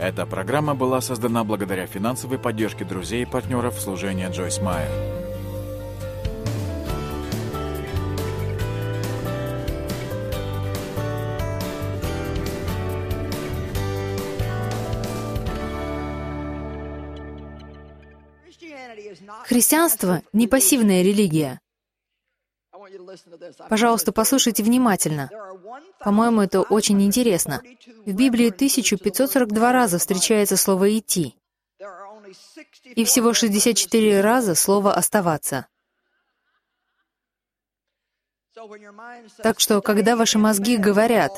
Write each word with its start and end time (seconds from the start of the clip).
Эта 0.00 0.24
программа 0.24 0.74
была 0.74 1.02
создана 1.02 1.44
благодаря 1.44 1.86
финансовой 1.86 2.38
поддержке 2.38 2.86
друзей 2.86 3.22
и 3.22 3.26
партнеров 3.26 3.78
служения 3.78 4.30
Джойс 4.30 4.58
Майер. 4.58 4.90
Христианство— 19.44 20.22
не 20.32 20.48
пассивная 20.48 21.02
религия. 21.02 21.60
Пожалуйста, 23.68 24.12
послушайте 24.12 24.62
внимательно. 24.62 25.30
По-моему, 26.00 26.42
это 26.42 26.62
очень 26.62 27.02
интересно. 27.02 27.62
В 28.06 28.12
Библии 28.12 28.48
1542 28.48 29.72
раза 29.72 29.98
встречается 29.98 30.56
слово 30.56 30.98
«идти», 30.98 31.36
и 32.84 33.04
всего 33.04 33.32
64 33.32 34.20
раза 34.20 34.54
слово 34.54 34.94
«оставаться». 34.94 35.66
Так 39.42 39.60
что, 39.60 39.80
когда 39.80 40.16
ваши 40.16 40.38
мозги 40.38 40.76
говорят 40.76 41.32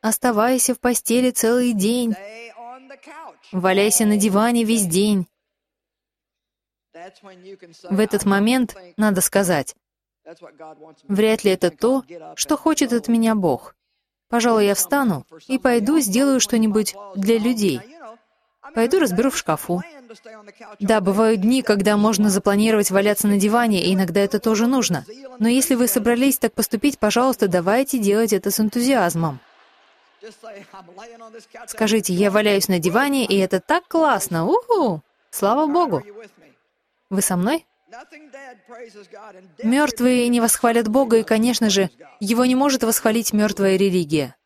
«оставайся 0.00 0.74
в 0.74 0.80
постели 0.80 1.30
целый 1.30 1.72
день», 1.72 2.14
«валяйся 3.52 4.06
на 4.06 4.16
диване 4.16 4.64
весь 4.64 4.86
день», 4.86 5.26
в 7.90 8.00
этот 8.00 8.24
момент 8.24 8.76
надо 8.96 9.20
сказать 9.20 9.74
Вряд 11.08 11.44
ли 11.44 11.50
это 11.50 11.70
то, 11.70 12.04
что 12.36 12.56
хочет 12.56 12.92
от 12.92 13.08
меня 13.08 13.34
Бог. 13.34 13.74
Пожалуй, 14.28 14.66
я 14.66 14.74
встану 14.74 15.26
и 15.46 15.58
пойду 15.58 15.98
сделаю 15.98 16.40
что-нибудь 16.40 16.94
для 17.16 17.38
людей. 17.38 17.80
Пойду 18.74 19.00
разберу 19.00 19.30
в 19.30 19.36
шкафу. 19.36 19.82
Да, 20.78 21.00
бывают 21.00 21.40
дни, 21.40 21.62
когда 21.62 21.96
можно 21.96 22.30
запланировать 22.30 22.90
валяться 22.90 23.26
на 23.28 23.36
диване, 23.36 23.84
и 23.84 23.94
иногда 23.94 24.20
это 24.20 24.38
тоже 24.38 24.66
нужно. 24.66 25.04
Но 25.38 25.48
если 25.48 25.74
вы 25.74 25.88
собрались 25.88 26.38
так 26.38 26.54
поступить, 26.54 26.98
пожалуйста, 26.98 27.48
давайте 27.48 27.98
делать 27.98 28.32
это 28.32 28.50
с 28.50 28.60
энтузиазмом. 28.60 29.40
Скажите, 31.66 32.14
я 32.14 32.30
валяюсь 32.30 32.68
на 32.68 32.78
диване, 32.78 33.26
и 33.26 33.36
это 33.36 33.60
так 33.60 33.88
классно! 33.88 34.46
Уху! 34.46 35.02
Слава 35.30 35.66
Богу! 35.66 36.02
Вы 37.10 37.20
со 37.20 37.36
мной? 37.36 37.66
Мертвые 39.62 40.28
не 40.28 40.40
восхвалят 40.40 40.88
Бога, 40.88 41.18
и, 41.18 41.22
конечно 41.22 41.70
же, 41.70 41.90
его 42.20 42.44
не 42.44 42.54
может 42.54 42.82
восхвалить 42.82 43.32
мертвая 43.32 43.76
религия. 43.76 44.36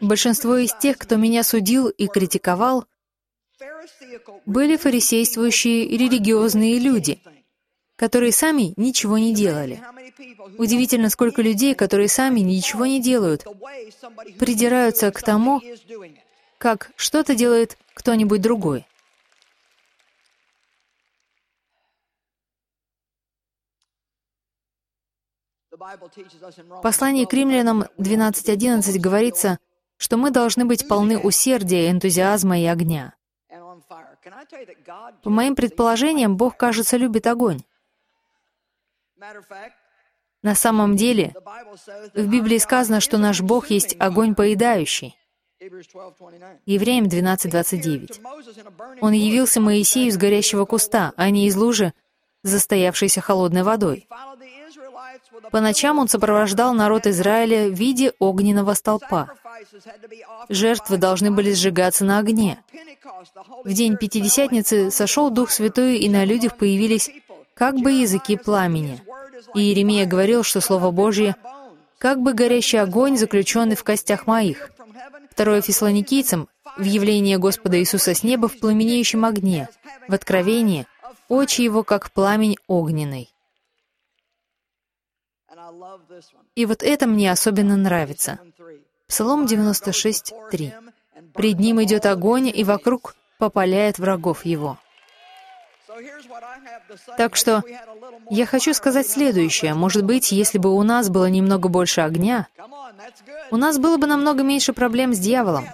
Большинство 0.00 0.56
из 0.56 0.74
тех, 0.74 0.98
кто 0.98 1.16
меня 1.16 1.42
судил 1.42 1.88
и 1.88 2.06
критиковал, 2.06 2.86
были 4.46 4.76
фарисействующие 4.76 5.88
религиозные 5.88 6.78
люди, 6.78 7.20
которые 7.96 8.32
сами 8.32 8.74
ничего 8.76 9.18
не 9.18 9.34
делали. 9.34 9.80
Удивительно, 10.58 11.10
сколько 11.10 11.42
людей, 11.42 11.74
которые 11.74 12.08
сами 12.08 12.40
ничего 12.40 12.86
не 12.86 13.00
делают, 13.00 13.44
придираются 14.38 15.10
к 15.10 15.22
тому, 15.22 15.60
как 16.58 16.90
что-то 16.96 17.34
делает 17.34 17.76
кто-нибудь 17.94 18.40
другой. 18.40 18.86
В 25.82 26.80
послании 26.80 27.24
к 27.24 27.32
римлянам 27.32 27.84
12.11 27.98 28.98
говорится, 28.98 29.58
что 29.96 30.16
мы 30.16 30.30
должны 30.30 30.64
быть 30.64 30.86
полны 30.86 31.18
усердия, 31.18 31.90
энтузиазма 31.90 32.58
и 32.58 32.66
огня. 32.66 33.14
По 35.22 35.30
моим 35.30 35.54
предположениям, 35.54 36.36
Бог, 36.36 36.56
кажется, 36.56 36.96
любит 36.96 37.26
огонь. 37.26 37.62
На 40.42 40.54
самом 40.54 40.96
деле, 40.96 41.34
в 42.14 42.26
Библии 42.26 42.58
сказано, 42.58 43.00
что 43.00 43.18
наш 43.18 43.40
Бог 43.40 43.70
есть 43.70 43.96
огонь 43.98 44.34
поедающий. 44.34 45.16
Евреям 46.66 47.06
12.29. 47.06 48.98
Он 49.00 49.12
явился 49.12 49.60
Моисею 49.60 50.08
из 50.08 50.16
горящего 50.16 50.64
куста, 50.64 51.12
а 51.16 51.30
не 51.30 51.46
из 51.46 51.54
лужи, 51.54 51.92
застоявшейся 52.42 53.20
холодной 53.20 53.62
водой. 53.62 54.08
По 55.50 55.60
ночам 55.60 55.98
он 55.98 56.08
сопровождал 56.08 56.74
народ 56.74 57.06
Израиля 57.06 57.68
в 57.68 57.72
виде 57.72 58.12
огненного 58.18 58.74
столпа. 58.74 59.28
Жертвы 60.48 60.96
должны 60.96 61.30
были 61.30 61.52
сжигаться 61.52 62.04
на 62.04 62.18
огне. 62.18 62.58
В 63.64 63.72
день 63.72 63.96
Пятидесятницы 63.96 64.90
сошел 64.90 65.30
Дух 65.30 65.50
Святой, 65.50 65.98
и 65.98 66.08
на 66.08 66.24
людях 66.24 66.56
появились 66.56 67.10
как 67.54 67.76
бы 67.76 67.92
языки 67.92 68.36
пламени. 68.36 69.00
И 69.54 69.60
Иеремия 69.60 70.06
говорил, 70.06 70.42
что 70.42 70.60
Слово 70.60 70.90
Божье— 70.90 71.36
как 71.98 72.20
бы 72.20 72.32
горящий 72.32 72.78
огонь, 72.78 73.16
заключенный 73.16 73.76
в 73.76 73.84
костях 73.84 74.26
моих. 74.26 74.70
Второе 75.30 75.62
Фессалоникийцам— 75.62 76.48
в 76.76 76.82
явлении 76.82 77.36
Господа 77.36 77.78
Иисуса 77.78 78.14
с 78.14 78.22
неба 78.22 78.48
в 78.48 78.58
пламенеющем 78.58 79.24
огне, 79.24 79.68
в 80.08 80.14
Откровении— 80.14 80.86
очи 81.28 81.62
его, 81.62 81.84
как 81.84 82.10
пламень 82.10 82.56
огненный. 82.66 83.31
И 86.54 86.66
вот 86.66 86.82
это 86.82 87.06
мне 87.06 87.30
особенно 87.30 87.76
нравится. 87.76 88.38
Псалом 89.06 89.44
96.3. 89.44 90.72
«Пред 91.34 91.58
ним 91.58 91.82
идет 91.82 92.06
огонь, 92.06 92.50
и 92.54 92.64
вокруг 92.64 93.14
попаляет 93.38 93.98
врагов 93.98 94.44
его». 94.44 94.78
Так 97.16 97.36
что 97.36 97.62
я 98.30 98.46
хочу 98.46 98.74
сказать 98.74 99.08
следующее. 99.08 99.74
Может 99.74 100.04
быть, 100.04 100.32
если 100.32 100.58
бы 100.58 100.74
у 100.74 100.82
нас 100.82 101.10
было 101.10 101.26
немного 101.26 101.68
больше 101.68 102.00
огня, 102.00 102.46
у 103.50 103.56
нас 103.56 103.78
было 103.78 103.96
бы 103.98 104.06
намного 104.06 104.42
меньше 104.42 104.72
проблем 104.72 105.14
с 105.14 105.18
дьяволом. 105.18 105.66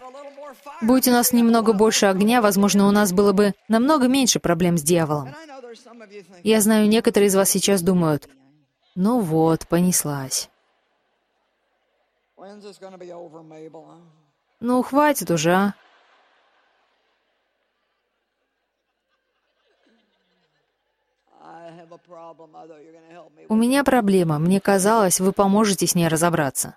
Будь 0.81 1.09
у 1.09 1.11
нас 1.11 1.33
немного 1.33 1.73
больше 1.73 2.07
огня, 2.07 2.41
возможно, 2.41 2.87
у 2.87 2.91
нас 2.91 3.13
было 3.13 3.33
бы 3.33 3.55
намного 3.69 4.07
меньше 4.07 4.39
проблем 4.39 4.79
с 4.79 4.83
дьяволом. 4.83 5.35
Я 6.43 6.61
знаю, 6.61 6.89
некоторые 6.89 7.29
из 7.29 7.35
вас 7.35 7.51
сейчас 7.51 7.83
думают, 7.83 8.29
ну 9.01 9.21
вот, 9.21 9.69
понеслась. 9.69 10.51
Ну, 14.59 14.83
хватит 14.83 15.31
уже, 15.31 15.53
а. 15.53 15.75
У 23.49 23.55
меня 23.55 23.85
проблема. 23.85 24.41
Мне 24.41 24.61
казалось, 24.61 25.21
вы 25.21 25.33
поможете 25.33 25.87
с 25.87 25.95
ней 25.95 26.09
разобраться. 26.09 26.77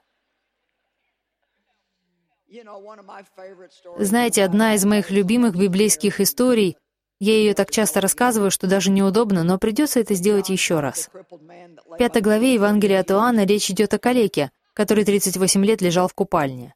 Знаете, 3.97 4.43
одна 4.43 4.75
из 4.75 4.85
моих 4.85 5.09
любимых 5.09 5.55
библейских 5.55 6.19
историй 6.19 6.77
я 7.21 7.33
ее 7.33 7.53
так 7.53 7.69
часто 7.69 8.01
рассказываю, 8.01 8.49
что 8.49 8.65
даже 8.65 8.89
неудобно, 8.89 9.43
но 9.43 9.59
придется 9.59 9.99
это 9.99 10.15
сделать 10.15 10.49
еще 10.49 10.79
раз. 10.79 11.07
В 11.13 11.95
пятой 11.97 12.23
главе 12.23 12.55
Евангелия 12.55 13.01
от 13.01 13.11
Иоанна 13.11 13.45
речь 13.45 13.69
идет 13.69 13.93
о 13.93 13.99
калеке, 13.99 14.49
который 14.73 15.05
38 15.05 15.63
лет 15.63 15.83
лежал 15.83 16.07
в 16.07 16.15
купальне. 16.15 16.73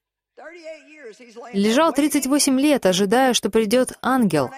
Лежал 1.52 1.92
38 1.94 2.60
лет, 2.60 2.86
ожидая, 2.86 3.34
что 3.34 3.50
придет 3.50 3.94
ангел. 4.04 4.52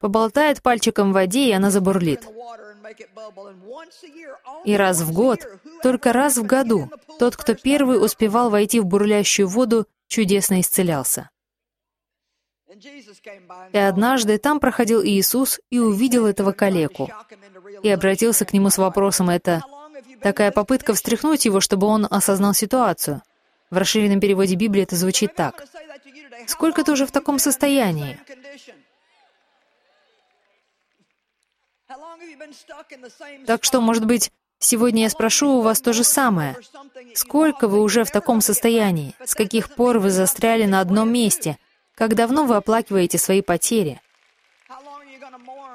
Поболтает 0.00 0.62
пальчиком 0.62 1.10
в 1.10 1.14
воде, 1.14 1.50
и 1.50 1.52
она 1.52 1.70
забурлит. 1.70 2.26
И 4.64 4.74
раз 4.74 5.02
в 5.02 5.12
год, 5.12 5.40
только 5.82 6.14
раз 6.14 6.38
в 6.38 6.46
году, 6.46 6.90
тот, 7.18 7.36
кто 7.36 7.54
первый 7.54 8.02
успевал 8.02 8.48
войти 8.48 8.80
в 8.80 8.86
бурлящую 8.86 9.48
воду, 9.48 9.86
чудесно 10.06 10.62
исцелялся. 10.62 11.28
И 13.72 13.78
однажды 13.78 14.38
там 14.38 14.60
проходил 14.60 15.02
Иисус 15.02 15.60
и 15.70 15.78
увидел 15.78 16.26
этого 16.26 16.52
калеку. 16.52 17.10
И 17.82 17.88
обратился 17.88 18.44
к 18.44 18.52
нему 18.52 18.68
с 18.70 18.78
вопросом 18.78 19.30
«Это 19.30 19.62
такая 20.20 20.50
попытка 20.52 20.94
встряхнуть 20.94 21.44
его, 21.46 21.60
чтобы 21.60 21.86
он 21.86 22.06
осознал 22.10 22.54
ситуацию?» 22.54 23.22
В 23.70 23.76
расширенном 23.76 24.20
переводе 24.20 24.54
Библии 24.54 24.82
это 24.82 24.96
звучит 24.96 25.34
так. 25.34 25.64
«Сколько 26.46 26.84
ты 26.84 26.92
уже 26.92 27.06
в 27.06 27.12
таком 27.12 27.38
состоянии?» 27.38 28.18
Так 33.46 33.64
что, 33.64 33.80
может 33.80 34.04
быть, 34.04 34.30
сегодня 34.58 35.02
я 35.02 35.10
спрошу 35.10 35.58
у 35.58 35.60
вас 35.62 35.80
то 35.80 35.92
же 35.92 36.04
самое. 36.04 36.56
Сколько 37.14 37.66
вы 37.68 37.80
уже 37.80 38.04
в 38.04 38.10
таком 38.10 38.40
состоянии? 38.40 39.14
С 39.24 39.34
каких 39.34 39.74
пор 39.74 39.98
вы 39.98 40.10
застряли 40.10 40.64
на 40.64 40.80
одном 40.80 41.12
месте? 41.12 41.58
Как 41.98 42.14
давно 42.14 42.44
вы 42.44 42.54
оплакиваете 42.54 43.18
свои 43.18 43.42
потери, 43.42 44.00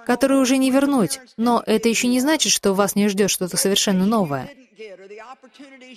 которые 0.06 0.40
уже 0.40 0.56
не 0.56 0.72
вернуть, 0.72 1.20
но 1.36 1.62
это 1.66 1.90
еще 1.90 2.08
не 2.08 2.22
значит, 2.22 2.54
что 2.54 2.72
вас 2.72 2.96
не 2.96 3.10
ждет 3.10 3.30
что-то 3.30 3.58
совершенно 3.58 4.06
новое. 4.06 4.50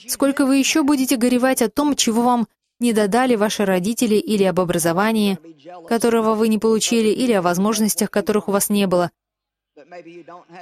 Сколько 0.08 0.44
вы 0.44 0.56
еще 0.56 0.82
будете 0.82 1.17
горевать 1.17 1.62
о 1.62 1.70
том, 1.70 1.94
чего 1.94 2.23
вам 2.23 2.49
не 2.81 2.93
додали 2.93 3.37
ваши 3.37 3.64
родители 3.64 4.17
или 4.17 4.43
об 4.43 4.58
образовании, 4.58 5.38
которого 5.87 6.34
вы 6.34 6.49
не 6.49 6.58
получили, 6.58 7.11
или 7.11 7.31
о 7.31 7.40
возможностях, 7.40 8.11
которых 8.11 8.49
у 8.49 8.50
вас 8.50 8.69
не 8.69 8.88
было. 8.88 9.12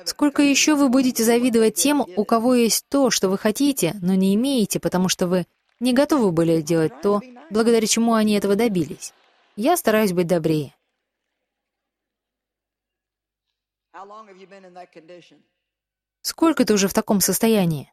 Сколько 0.05 0.43
еще 0.43 0.75
вы 0.75 0.91
будете 0.91 1.25
завидовать 1.25 1.77
тем, 1.77 2.05
у 2.17 2.25
кого 2.27 2.55
есть 2.55 2.85
то, 2.91 3.09
что 3.09 3.31
вы 3.31 3.39
хотите, 3.39 3.97
но 4.03 4.13
не 4.13 4.35
имеете, 4.35 4.79
потому 4.79 5.09
что 5.09 5.27
вы 5.27 5.47
не 5.81 5.95
готовы 5.95 6.33
были 6.33 6.61
делать 6.61 6.93
то, 7.01 7.23
благодаря 7.49 7.87
чему 7.87 8.13
они 8.13 8.35
этого 8.35 8.57
добились. 8.57 9.15
Я 9.57 9.77
стараюсь 9.77 10.13
быть 10.13 10.27
добрее. 10.27 10.75
Сколько 16.23 16.65
ты 16.65 16.75
уже 16.75 16.89
в 16.89 16.95
таком 16.95 17.21
состоянии? 17.21 17.93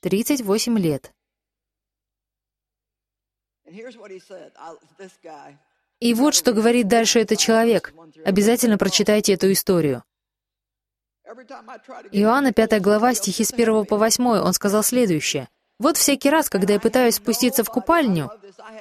38 0.00 0.78
лет. 0.78 1.12
И 6.00 6.14
вот 6.14 6.34
что 6.34 6.52
говорит 6.52 6.88
дальше 6.88 7.20
этот 7.20 7.38
человек. 7.38 7.92
Обязательно 8.24 8.78
прочитайте 8.78 9.34
эту 9.34 9.52
историю. 9.52 10.04
Иоанна, 12.12 12.52
5 12.54 12.80
глава, 12.80 13.12
стихи 13.12 13.44
с 13.44 13.52
1 13.52 13.84
по 13.84 13.98
8, 13.98 14.24
он 14.24 14.52
сказал 14.54 14.82
следующее. 14.82 15.48
«Вот 15.78 15.96
всякий 15.96 16.28
раз, 16.28 16.50
когда 16.50 16.74
я 16.74 16.80
пытаюсь 16.80 17.16
спуститься 17.16 17.62
в 17.62 17.70
купальню, 17.70 18.30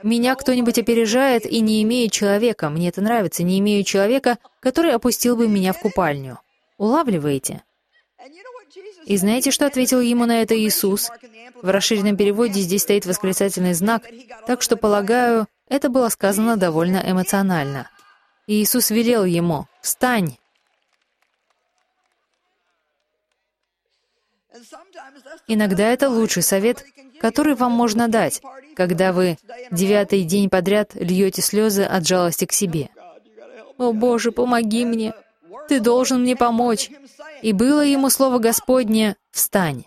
меня 0.02 0.36
кто-нибудь 0.36 0.80
опережает 0.80 1.46
и 1.46 1.60
не 1.62 1.84
имею 1.84 2.10
человека, 2.10 2.70
мне 2.70 2.90
это 2.90 3.02
нравится, 3.02 3.44
не 3.44 3.60
имею 3.60 3.84
человека, 3.84 4.40
который 4.60 4.94
опустил 4.94 5.36
бы 5.36 5.48
меня 5.48 5.74
в 5.74 5.80
купальню. 5.80 6.40
Улавливаете? 6.78 7.64
И 9.06 9.16
знаете, 9.16 9.52
что 9.52 9.66
ответил 9.66 10.02
ему 10.02 10.26
на 10.26 10.42
это 10.42 10.58
Иисус? 10.58 11.10
В 11.62 11.70
расширенном 11.70 12.18
переводе 12.18 12.62
здесь 12.62 12.82
стоит 12.82 13.06
восклицательный 13.06 13.74
знак, 13.74 14.04
так 14.46 14.62
что, 14.62 14.76
полагаю, 14.76 15.48
это 15.70 15.90
было 15.90 16.10
сказано 16.10 16.58
довольно 16.58 17.02
эмоционально. 17.06 17.90
И 18.48 18.62
Иисус 18.62 18.90
велел 18.90 19.24
ему 19.24 19.68
«Встань!» 19.82 20.38
Иногда 25.48 25.86
это 25.86 26.10
лучший 26.10 26.44
совет, 26.44 26.84
который 27.20 27.56
вам 27.56 27.72
можно 27.72 28.08
дать, 28.08 28.42
когда 28.76 29.14
вы 29.14 29.38
девятый 29.72 30.24
день 30.24 30.50
подряд 30.50 30.94
льете 30.94 31.42
слезы 31.42 31.84
от 31.84 32.06
жалости 32.06 32.46
к 32.46 32.52
себе. 32.52 32.90
«О 33.78 33.94
Боже, 33.94 34.32
помоги 34.32 34.86
мне! 34.86 35.14
Ты 35.68 35.80
должен 35.80 36.22
мне 36.22 36.36
помочь!» 36.36 36.90
И 37.42 37.54
было 37.54 37.82
ему 37.82 38.10
слово 38.10 38.40
Господне 38.40 39.16
«Встань!» 39.32 39.86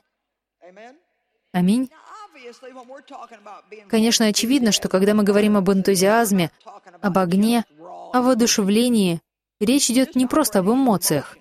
Аминь. 1.53 1.91
Конечно, 3.89 4.27
очевидно, 4.27 4.73
что 4.73 4.89
когда 4.89 5.15
мы 5.15 5.25
говорим 5.25 5.57
об 5.57 5.71
энтузиазме, 5.71 6.51
об 7.01 7.19
огне, 7.19 7.65
о 8.13 8.23
воодушевлении, 8.23 9.21
речь 9.61 9.91
идет 9.91 10.15
не 10.15 10.27
просто 10.27 10.61
об 10.61 10.71
эмоциях. 10.71 11.37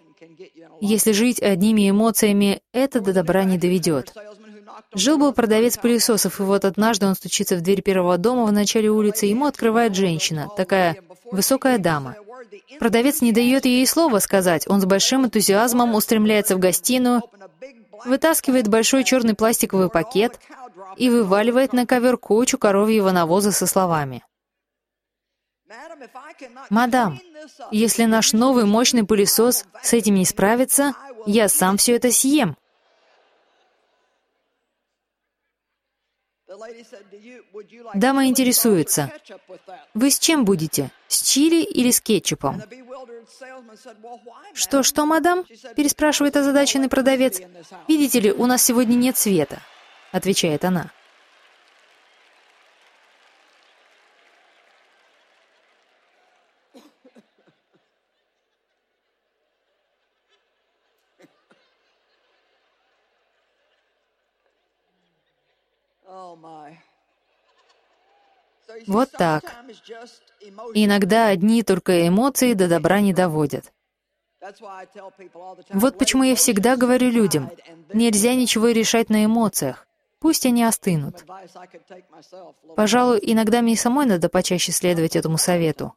Если 0.82 1.12
жить 1.12 1.42
одними 1.42 1.90
эмоциями, 1.90 2.62
это 2.74 3.02
до 3.02 3.14
добра 3.14 3.44
не 3.44 3.58
доведет. 3.58 4.14
Жил-был 4.94 5.34
продавец 5.34 5.78
пылесосов, 5.78 6.40
и 6.40 6.44
вот 6.44 6.66
однажды 6.66 7.06
он 7.06 7.16
стучится 7.16 7.56
в 7.56 7.62
дверь 7.62 7.82
первого 7.82 8.18
дома 8.18 8.46
в 8.46 8.52
начале 8.52 8.90
улицы, 8.90 9.28
ему 9.28 9.46
открывает 9.46 9.96
женщина, 9.96 10.48
такая 10.56 10.98
высокая 11.32 11.78
дама. 11.78 12.16
Продавец 12.80 13.22
не 13.22 13.32
дает 13.32 13.66
ей 13.66 13.86
слова 13.86 14.20
сказать, 14.20 14.68
он 14.68 14.82
с 14.82 14.86
большим 14.86 15.26
энтузиазмом 15.26 15.96
устремляется 15.96 16.56
в 16.56 16.60
гостиную, 16.60 17.22
вытаскивает 18.06 18.68
большой 18.68 19.04
черный 19.04 19.36
пластиковый 19.36 19.90
пакет 19.90 20.40
и 20.98 21.10
вываливает 21.10 21.74
на 21.74 21.86
ковер 21.86 22.18
кучу 22.18 22.58
коровьего 22.58 23.12
навоза 23.12 23.52
со 23.52 23.68
словами. 23.68 24.24
«Мадам, 26.70 27.20
если 27.72 28.06
наш 28.06 28.34
новый 28.34 28.66
мощный 28.66 29.04
пылесос 29.04 29.66
с 29.82 29.94
этим 29.94 30.16
не 30.16 30.26
справится, 30.26 30.94
я 31.26 31.50
сам 31.50 31.78
все 31.78 31.96
это 31.96 32.12
съем». 32.12 32.56
Дама 37.94 38.26
интересуется, 38.26 39.12
вы 39.94 40.10
с 40.10 40.20
чем 40.20 40.46
будете? 40.46 40.92
С 41.08 41.22
чили 41.22 41.64
или 41.64 41.92
с 41.92 42.02
кетчупом? 42.02 42.62
Что, 44.54 44.84
что, 44.84 45.06
мадам? 45.06 45.46
Переспрашивает 45.76 46.36
озадаченный 46.36 46.90
продавец. 46.90 47.40
Видите 47.88 48.20
ли, 48.20 48.32
у 48.32 48.46
нас 48.46 48.64
сегодня 48.64 48.96
нет 48.96 49.18
света, 49.18 49.62
отвечает 50.12 50.66
она. 50.66 50.92
Вот 68.90 69.12
так. 69.12 69.44
Иногда 70.74 71.28
одни 71.28 71.64
только 71.64 72.08
эмоции 72.08 72.54
до 72.54 72.68
добра 72.68 73.02
не 73.02 73.14
доводят. 73.14 73.72
Вот 75.74 75.98
почему 75.98 76.24
я 76.24 76.36
всегда 76.36 76.76
говорю 76.76 77.10
людям, 77.10 77.52
нельзя 77.94 78.36
ничего 78.36 78.70
решать 78.70 79.10
на 79.10 79.26
эмоциях. 79.26 79.86
Пусть 80.20 80.46
они 80.46 80.64
остынут. 80.64 81.26
Пожалуй, 82.76 83.20
иногда 83.22 83.62
мне 83.62 83.78
самой 83.78 84.06
надо 84.06 84.28
почаще 84.28 84.72
следовать 84.72 85.16
этому 85.16 85.38
совету. 85.38 85.94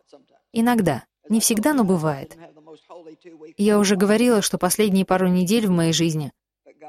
Иногда. 0.52 1.04
Не 1.28 1.40
всегда, 1.40 1.72
но 1.72 1.84
бывает. 1.84 2.36
Я 3.56 3.78
уже 3.78 3.96
говорила, 3.96 4.42
что 4.42 4.58
последние 4.58 5.04
пару 5.04 5.28
недель 5.28 5.66
в 5.66 5.70
моей 5.70 5.92
жизни 5.92 6.32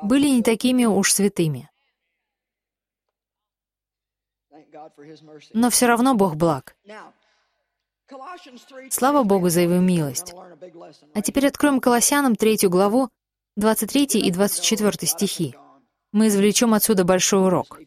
были 0.02 0.28
не 0.28 0.44
такими 0.44 0.86
уж 0.86 1.12
святыми. 1.14 1.70
Но 5.54 5.70
все 5.70 5.88
равно 5.88 6.16
Бог 6.16 6.36
благ. 6.36 6.76
Слава 8.90 9.24
Богу 9.24 9.50
за 9.50 9.62
Его 9.62 9.76
милость. 9.76 10.34
А 11.14 11.22
теперь 11.22 11.48
откроем 11.48 11.80
Колоссянам 11.80 12.36
третью 12.36 12.70
главу, 12.70 13.10
23 13.56 14.20
и 14.20 14.32
24 14.32 15.08
стихи. 15.08 15.56
Мы 16.12 16.28
извлечем 16.28 16.74
отсюда 16.74 17.04
большой 17.04 17.46
урок. 17.46 17.80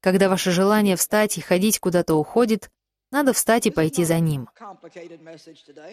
Когда 0.00 0.28
ваше 0.28 0.50
желание 0.50 0.96
встать 0.96 1.38
и 1.38 1.40
ходить 1.40 1.78
куда-то 1.78 2.14
уходит, 2.14 2.70
надо 3.12 3.32
встать 3.34 3.66
и 3.66 3.70
пойти 3.70 4.04
за 4.04 4.18
ним. 4.18 4.48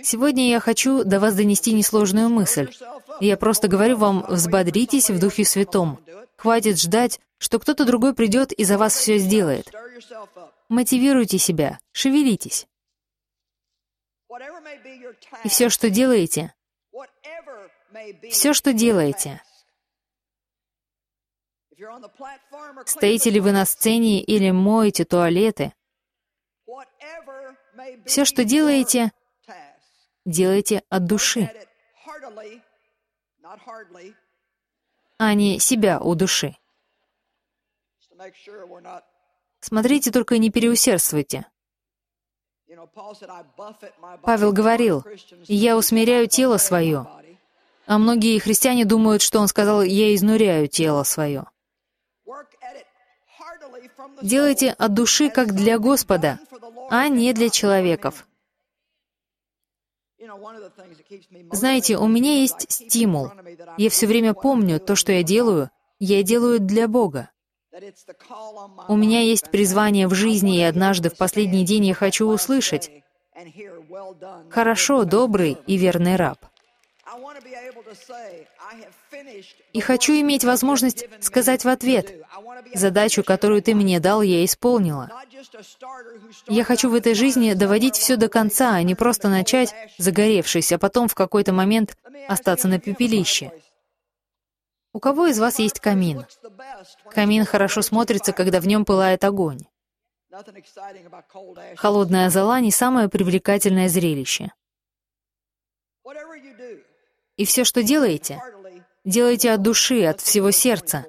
Сегодня 0.03 0.49
я 0.49 0.59
хочу 0.59 1.03
до 1.03 1.19
вас 1.19 1.35
донести 1.35 1.73
несложную 1.73 2.29
мысль. 2.29 2.73
Я 3.19 3.38
просто 3.38 3.67
говорю 3.67 3.97
вам, 3.97 4.25
взбодритесь 4.27 5.09
в 5.09 5.19
Духе 5.19 5.43
Святом. 5.45 5.99
Хватит 6.38 6.79
ждать, 6.79 7.19
что 7.38 7.59
кто-то 7.59 7.85
другой 7.85 8.15
придет 8.15 8.53
и 8.53 8.63
за 8.63 8.77
вас 8.77 8.95
все 8.95 9.17
сделает. 9.17 9.69
Мотивируйте 10.69 11.38
себя, 11.38 11.79
шевелитесь. 11.91 12.67
И 15.43 15.49
все, 15.49 15.69
что 15.69 15.89
делаете, 15.89 16.53
все, 18.31 18.53
что 18.53 18.71
делаете, 18.71 19.41
стоите 22.85 23.29
ли 23.29 23.39
вы 23.39 23.51
на 23.51 23.65
сцене 23.65 24.21
или 24.21 24.51
моете 24.51 25.03
туалеты, 25.03 25.73
все, 28.05 28.25
что 28.25 28.43
делаете, 28.43 29.12
делайте 30.25 30.83
от 30.89 31.05
души, 31.05 31.50
а 35.17 35.33
не 35.33 35.59
себя 35.59 36.00
у 36.00 36.15
души. 36.15 36.55
Смотрите, 39.59 40.12
только 40.12 40.38
не 40.38 40.50
переусердствуйте. 40.50 41.45
Павел 44.21 44.53
говорил, 44.53 45.03
«Я 45.48 45.75
усмиряю 45.77 46.27
тело 46.27 46.57
свое», 46.57 47.07
а 47.86 47.98
многие 47.98 48.39
христиане 48.39 48.86
думают, 48.86 49.21
что 49.21 49.39
он 49.39 49.48
сказал, 49.48 49.81
«Я 49.81 50.13
изнуряю 50.15 50.67
тело 50.67 51.03
свое». 51.03 51.45
Делайте 54.21 54.71
от 54.71 54.93
души, 54.93 55.29
как 55.29 55.53
для 55.53 55.79
Господа, 55.79 56.39
а 56.89 57.08
не 57.08 57.34
для 57.34 57.50
человеков. 57.50 58.27
Знаете, 61.51 61.98
у 61.98 62.08
меня 62.08 62.41
есть 62.41 62.72
стимул. 62.72 63.31
Я 63.77 63.89
все 63.89 64.08
время 64.08 64.34
помню, 64.34 64.79
то, 64.79 64.96
что 64.96 65.12
я 65.12 65.24
делаю, 65.24 65.69
я 66.00 66.24
делаю 66.24 66.60
для 66.60 66.88
Бога. 66.88 67.29
У 68.88 68.96
меня 68.96 69.22
есть 69.22 69.50
призвание 69.51 70.08
в 70.08 70.13
жизни, 70.13 70.58
и 70.58 70.63
однажды 70.63 71.10
в 71.10 71.17
последний 71.17 71.65
день 71.65 71.86
я 71.86 71.93
хочу 71.93 72.27
услышать 72.27 72.91
«Хорошо, 74.50 75.05
добрый 75.05 75.58
и 75.65 75.77
верный 75.77 76.15
раб». 76.15 76.49
И 79.74 79.80
хочу 79.82 80.13
иметь 80.13 80.44
возможность 80.44 81.06
сказать 81.22 81.66
в 81.66 81.68
ответ, 81.68 82.25
задачу, 82.74 83.24
которую 83.24 83.62
ты 83.62 83.75
мне 83.75 84.00
дал, 84.00 84.22
я 84.22 84.46
исполнила. 84.46 85.10
Я 86.48 86.63
хочу 86.63 86.89
в 86.89 86.94
этой 86.94 87.13
жизни 87.13 87.54
доводить 87.54 87.96
все 87.96 88.16
до 88.16 88.28
конца, 88.28 88.75
а 88.75 88.84
не 88.84 88.96
просто 88.96 89.30
начать, 89.30 89.74
загоревшись, 89.98 90.72
а 90.72 90.78
потом 90.78 91.08
в 91.08 91.16
какой-то 91.16 91.54
момент 91.54 91.98
остаться 92.28 92.68
на 92.68 92.80
пепелище. 92.80 93.51
У 94.92 95.00
кого 95.00 95.28
из 95.28 95.39
вас 95.39 95.60
есть 95.60 95.80
камин? 95.80 96.25
Камин 97.12 97.46
хорошо 97.46 97.82
смотрится, 97.82 98.34
когда 98.34 98.60
в 98.60 98.68
нем 98.68 98.86
пылает 98.86 99.24
огонь. 99.24 99.60
Холодная 101.75 102.30
зола— 102.30 102.60
не 102.62 102.72
самое 102.72 103.10
привлекательное 103.10 103.89
зрелище. 103.89 104.51
И 107.39 107.46
все, 107.46 107.63
что 107.63 107.84
делаете, 107.84 108.41
делайте 109.05 109.51
от 109.51 109.62
души, 109.62 110.03
от 110.03 110.19
всего 110.19 110.51
сердца. 110.51 111.05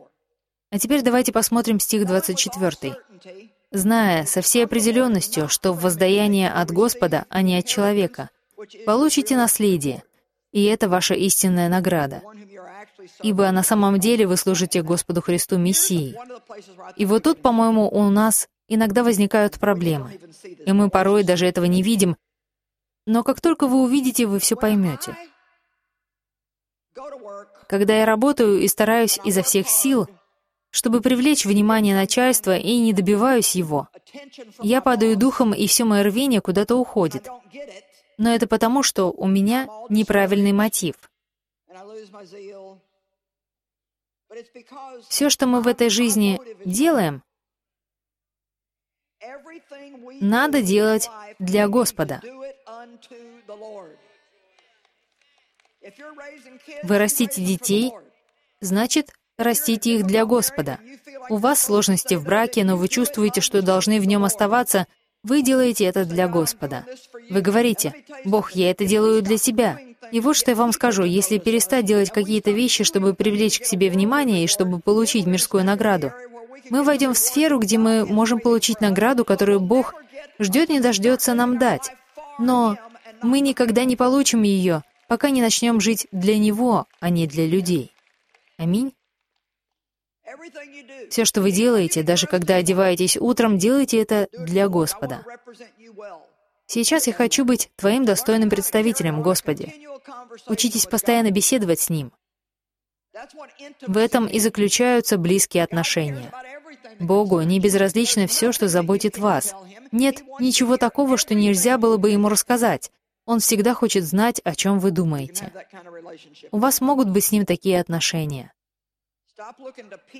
А 0.70 0.78
теперь 0.78 1.02
давайте 1.02 1.32
посмотрим 1.32 1.80
стих 1.80 2.06
24. 2.06 2.94
«Зная 3.72 4.24
со 4.26 4.40
всей 4.40 4.64
определенностью, 4.64 5.48
что 5.48 5.72
в 5.72 5.80
воздаяние 5.80 6.48
от 6.52 6.70
Господа, 6.70 7.24
а 7.30 7.42
не 7.42 7.58
от 7.58 7.66
человека, 7.66 8.30
получите 8.86 9.36
наследие, 9.36 10.04
и 10.52 10.62
это 10.66 10.88
ваша 10.88 11.14
истинная 11.14 11.68
награда. 11.68 12.22
Ибо 13.22 13.50
на 13.50 13.64
самом 13.64 13.98
деле 13.98 14.28
вы 14.28 14.36
служите 14.36 14.82
Господу 14.82 15.22
Христу 15.22 15.58
Мессии. 15.58 16.14
И 16.96 17.06
вот 17.06 17.24
тут, 17.24 17.42
по-моему, 17.42 17.88
у 17.88 18.08
нас 18.08 18.48
иногда 18.68 19.02
возникают 19.02 19.58
проблемы. 19.58 20.20
И 20.64 20.72
мы 20.72 20.90
порой 20.90 21.24
даже 21.24 21.46
этого 21.46 21.64
не 21.64 21.82
видим, 21.82 22.16
но 23.04 23.24
как 23.24 23.40
только 23.40 23.66
вы 23.66 23.82
увидите, 23.82 24.26
вы 24.26 24.38
все 24.38 24.54
поймете. 24.54 25.16
Когда 27.70 28.00
я 28.00 28.04
работаю 28.04 28.58
и 28.58 28.66
стараюсь 28.66 29.20
изо 29.24 29.44
всех 29.44 29.68
сил, 29.68 30.08
чтобы 30.70 31.00
привлечь 31.00 31.44
внимание 31.44 31.94
начальства 31.94 32.56
и 32.56 32.76
не 32.80 32.92
добиваюсь 32.92 33.54
его, 33.54 33.86
я 34.60 34.80
падаю 34.80 35.16
духом, 35.16 35.54
и 35.54 35.68
все 35.68 35.84
мое 35.84 36.02
рвение 36.02 36.40
куда-то 36.40 36.74
уходит. 36.74 37.28
Но 38.18 38.34
это 38.34 38.48
потому, 38.48 38.82
что 38.82 39.12
у 39.12 39.28
меня 39.28 39.68
неправильный 39.88 40.50
мотив. 40.50 40.96
Все, 45.08 45.30
что 45.30 45.46
мы 45.46 45.60
в 45.60 45.68
этой 45.68 45.90
жизни 45.90 46.40
делаем, 46.64 47.22
надо 50.20 50.60
делать 50.60 51.08
для 51.38 51.68
Господа. 51.68 52.20
Вы 56.82 56.98
растите 56.98 57.42
детей, 57.42 57.92
значит, 58.60 59.12
растите 59.38 59.96
их 59.96 60.06
для 60.06 60.24
Господа. 60.26 60.78
У 61.28 61.36
вас 61.36 61.62
сложности 61.62 62.14
в 62.14 62.24
браке, 62.24 62.64
но 62.64 62.76
вы 62.76 62.88
чувствуете, 62.88 63.40
что 63.40 63.62
должны 63.62 64.00
в 64.00 64.06
нем 64.06 64.24
оставаться, 64.24 64.86
вы 65.22 65.42
делаете 65.42 65.84
это 65.84 66.04
для 66.04 66.28
Господа. 66.28 66.84
Вы 67.28 67.40
говорите, 67.40 67.94
«Бог, 68.24 68.52
я 68.52 68.70
это 68.70 68.86
делаю 68.86 69.22
для 69.22 69.38
Тебя». 69.38 69.78
И 70.12 70.20
вот 70.20 70.36
что 70.36 70.50
я 70.50 70.56
вам 70.56 70.72
скажу, 70.72 71.04
если 71.04 71.38
перестать 71.38 71.84
делать 71.84 72.10
какие-то 72.10 72.50
вещи, 72.50 72.84
чтобы 72.84 73.14
привлечь 73.14 73.60
к 73.60 73.64
себе 73.64 73.90
внимание 73.90 74.44
и 74.44 74.48
чтобы 74.48 74.80
получить 74.80 75.26
мирскую 75.26 75.64
награду, 75.64 76.12
мы 76.68 76.82
войдем 76.82 77.14
в 77.14 77.18
сферу, 77.18 77.58
где 77.58 77.78
мы 77.78 78.04
можем 78.04 78.40
получить 78.40 78.80
награду, 78.80 79.24
которую 79.24 79.60
Бог 79.60 79.94
ждет 80.38 80.68
не 80.68 80.80
дождется 80.80 81.34
нам 81.34 81.58
дать. 81.58 81.92
Но 82.38 82.76
мы 83.22 83.40
никогда 83.40 83.84
не 83.84 83.96
получим 83.96 84.42
ее, 84.42 84.82
пока 85.10 85.30
не 85.30 85.42
начнем 85.42 85.80
жить 85.80 86.06
для 86.12 86.38
Него, 86.38 86.86
а 87.00 87.10
не 87.10 87.26
для 87.26 87.44
людей. 87.44 87.92
Аминь. 88.58 88.94
Все, 91.10 91.24
что 91.24 91.42
вы 91.42 91.50
делаете, 91.50 92.04
даже 92.04 92.28
когда 92.28 92.54
одеваетесь 92.54 93.16
утром, 93.16 93.58
делайте 93.58 94.00
это 94.00 94.28
для 94.32 94.68
Господа. 94.68 95.24
Сейчас 96.66 97.08
я 97.08 97.12
хочу 97.12 97.44
быть 97.44 97.72
Твоим 97.74 98.04
достойным 98.04 98.50
представителем, 98.50 99.20
Господи. 99.20 99.74
Учитесь 100.46 100.86
постоянно 100.86 101.32
беседовать 101.32 101.80
с 101.80 101.90
Ним. 101.90 102.12
В 103.88 103.96
этом 103.96 104.28
и 104.28 104.38
заключаются 104.38 105.18
близкие 105.18 105.64
отношения. 105.64 106.30
Богу 107.00 107.40
не 107.40 107.58
безразлично 107.58 108.28
все, 108.28 108.52
что 108.52 108.68
заботит 108.68 109.18
вас. 109.18 109.56
Нет 109.90 110.22
ничего 110.38 110.76
такого, 110.76 111.16
что 111.16 111.34
нельзя 111.34 111.78
было 111.78 111.96
бы 111.96 112.10
Ему 112.10 112.28
рассказать. 112.28 112.92
Он 113.30 113.38
всегда 113.38 113.74
хочет 113.74 114.02
знать, 114.02 114.40
о 114.42 114.56
чем 114.56 114.80
вы 114.80 114.90
думаете. 114.90 115.52
У 116.50 116.58
вас 116.58 116.80
могут 116.80 117.08
быть 117.08 117.26
с 117.26 117.30
Ним 117.30 117.46
такие 117.46 117.80
отношения. 117.80 118.52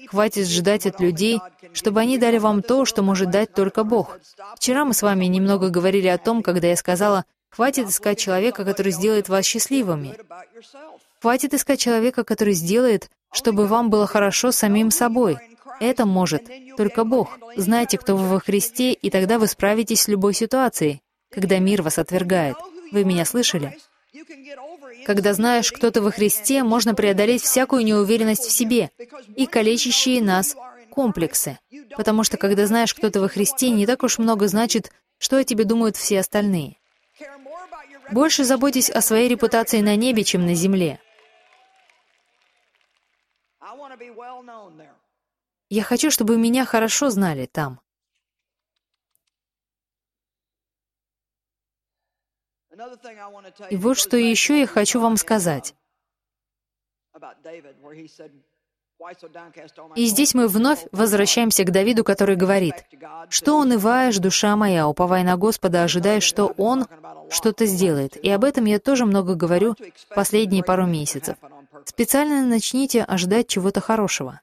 Хватит 0.07 0.47
ждать 0.47 0.87
от 0.87 1.01
людей, 1.01 1.41
чтобы 1.73 1.99
они 1.99 2.19
дали 2.19 2.39
вам 2.39 2.63
то, 2.63 2.85
что 2.85 3.03
может 3.03 3.31
дать 3.31 3.53
только 3.53 3.83
Бог. 3.83 4.17
Вчера 4.55 4.85
мы 4.85 4.95
с 4.95 5.03
вами 5.03 5.25
немного 5.25 5.71
говорили 5.71 6.07
о 6.07 6.19
том, 6.19 6.45
когда 6.45 6.69
я 6.69 6.77
сказала, 6.77 7.25
хватит 7.51 7.89
искать 7.89 8.21
человека, 8.21 8.65
который 8.65 8.93
сделает 8.93 9.29
вас 9.29 9.45
счастливыми. 9.45 10.15
Хватит 11.21 11.53
искать 11.53 11.81
человека, 11.81 12.23
который 12.23 12.55
сделает, 12.55 13.11
чтобы 13.33 13.67
вам 13.67 13.91
было 13.91 14.07
хорошо 14.07 14.53
самим 14.53 14.93
собой. 14.93 15.37
Это 15.81 16.07
может 16.07 16.49
только 16.77 17.03
Бог. 17.03 17.37
Знайте, 17.57 17.99
кто 17.99 18.17
вы 18.17 18.29
во 18.29 18.39
Христе, 18.39 18.93
и 18.93 19.11
тогда 19.11 19.41
вы 19.41 19.49
справитесь 19.49 20.03
с 20.03 20.09
любой 20.09 20.33
ситуацией, 20.33 21.03
когда 21.33 21.59
мир 21.59 21.83
вас 21.83 21.99
отвергает. 21.99 22.57
Вы 22.93 23.05
меня 23.05 23.25
слышали? 23.25 23.79
Когда 25.07 25.33
знаешь, 25.33 25.71
кто 25.71 25.91
ты 25.91 26.01
во 26.01 26.11
Христе, 26.11 26.63
можно 26.63 26.95
преодолеть 26.95 27.43
всякую 27.43 27.85
неуверенность 27.85 28.45
в 28.45 28.51
себе 28.51 28.91
и 29.37 29.47
калечащие 29.47 30.23
нас 30.23 30.57
комплексы. 30.91 31.59
Потому 31.97 32.25
что 32.25 32.37
когда 32.37 32.67
знаешь, 32.67 32.95
кто 32.95 33.11
ты 33.11 33.21
во 33.21 33.29
Христе, 33.29 33.71
не 33.71 33.87
так 33.87 34.03
уж 34.03 34.19
много 34.19 34.49
значит, 34.49 34.91
что 35.19 35.39
о 35.39 35.45
тебе 35.45 35.65
думают 35.65 35.97
все 35.97 36.21
остальные. 36.21 36.77
Больше 38.11 38.45
заботьтесь 38.45 38.91
о 38.91 39.01
своей 39.01 39.29
репутации 39.29 39.81
на 39.81 39.95
небе, 39.95 40.25
чем 40.25 40.45
на 40.45 40.55
земле. 40.55 40.99
Я 45.69 45.83
хочу, 45.85 46.11
чтобы 46.11 46.37
меня 46.37 46.65
хорошо 46.65 47.11
знали 47.11 47.47
там. 47.47 47.81
И 53.71 53.77
вот 53.77 53.99
что 53.99 54.17
еще 54.17 54.61
я 54.61 54.67
хочу 54.67 55.01
вам 55.01 55.17
сказать. 55.17 55.75
И 59.97 60.05
здесь 60.07 60.35
мы 60.35 60.47
вновь 60.47 60.87
возвращаемся 60.93 61.65
к 61.65 61.71
Давиду, 61.71 62.05
который 62.05 62.37
говорит, 62.37 62.75
«Что 63.31 63.59
унываешь, 63.59 64.19
душа 64.19 64.57
моя, 64.57 64.87
уповай 64.87 65.25
на 65.25 65.37
Господа, 65.37 65.85
ожидая, 65.85 66.21
что 66.21 66.53
Он 66.59 66.87
что-то 67.31 67.65
сделает». 67.65 68.23
И 68.23 68.29
об 68.29 68.45
этом 68.45 68.67
я 68.67 68.79
тоже 68.79 69.07
много 69.07 69.35
говорю 69.35 69.75
последние 70.15 70.63
пару 70.63 70.87
месяцев. 70.87 71.37
Специально 71.87 72.45
начните 72.45 73.03
ожидать 73.03 73.49
чего-то 73.49 73.81
хорошего. 73.81 74.41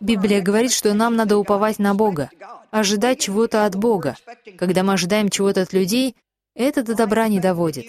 Библия 0.00 0.40
говорит, 0.40 0.72
что 0.72 0.92
нам 0.94 1.16
надо 1.16 1.36
уповать 1.36 1.78
на 1.78 1.94
Бога, 1.94 2.30
ожидать 2.70 3.20
чего-то 3.20 3.66
от 3.66 3.76
Бога. 3.76 4.16
Когда 4.58 4.82
мы 4.82 4.94
ожидаем 4.94 5.28
чего-то 5.28 5.62
от 5.62 5.72
людей, 5.72 6.16
это 6.54 6.82
до 6.82 6.94
добра 6.94 7.28
не 7.28 7.40
доводит. 7.40 7.86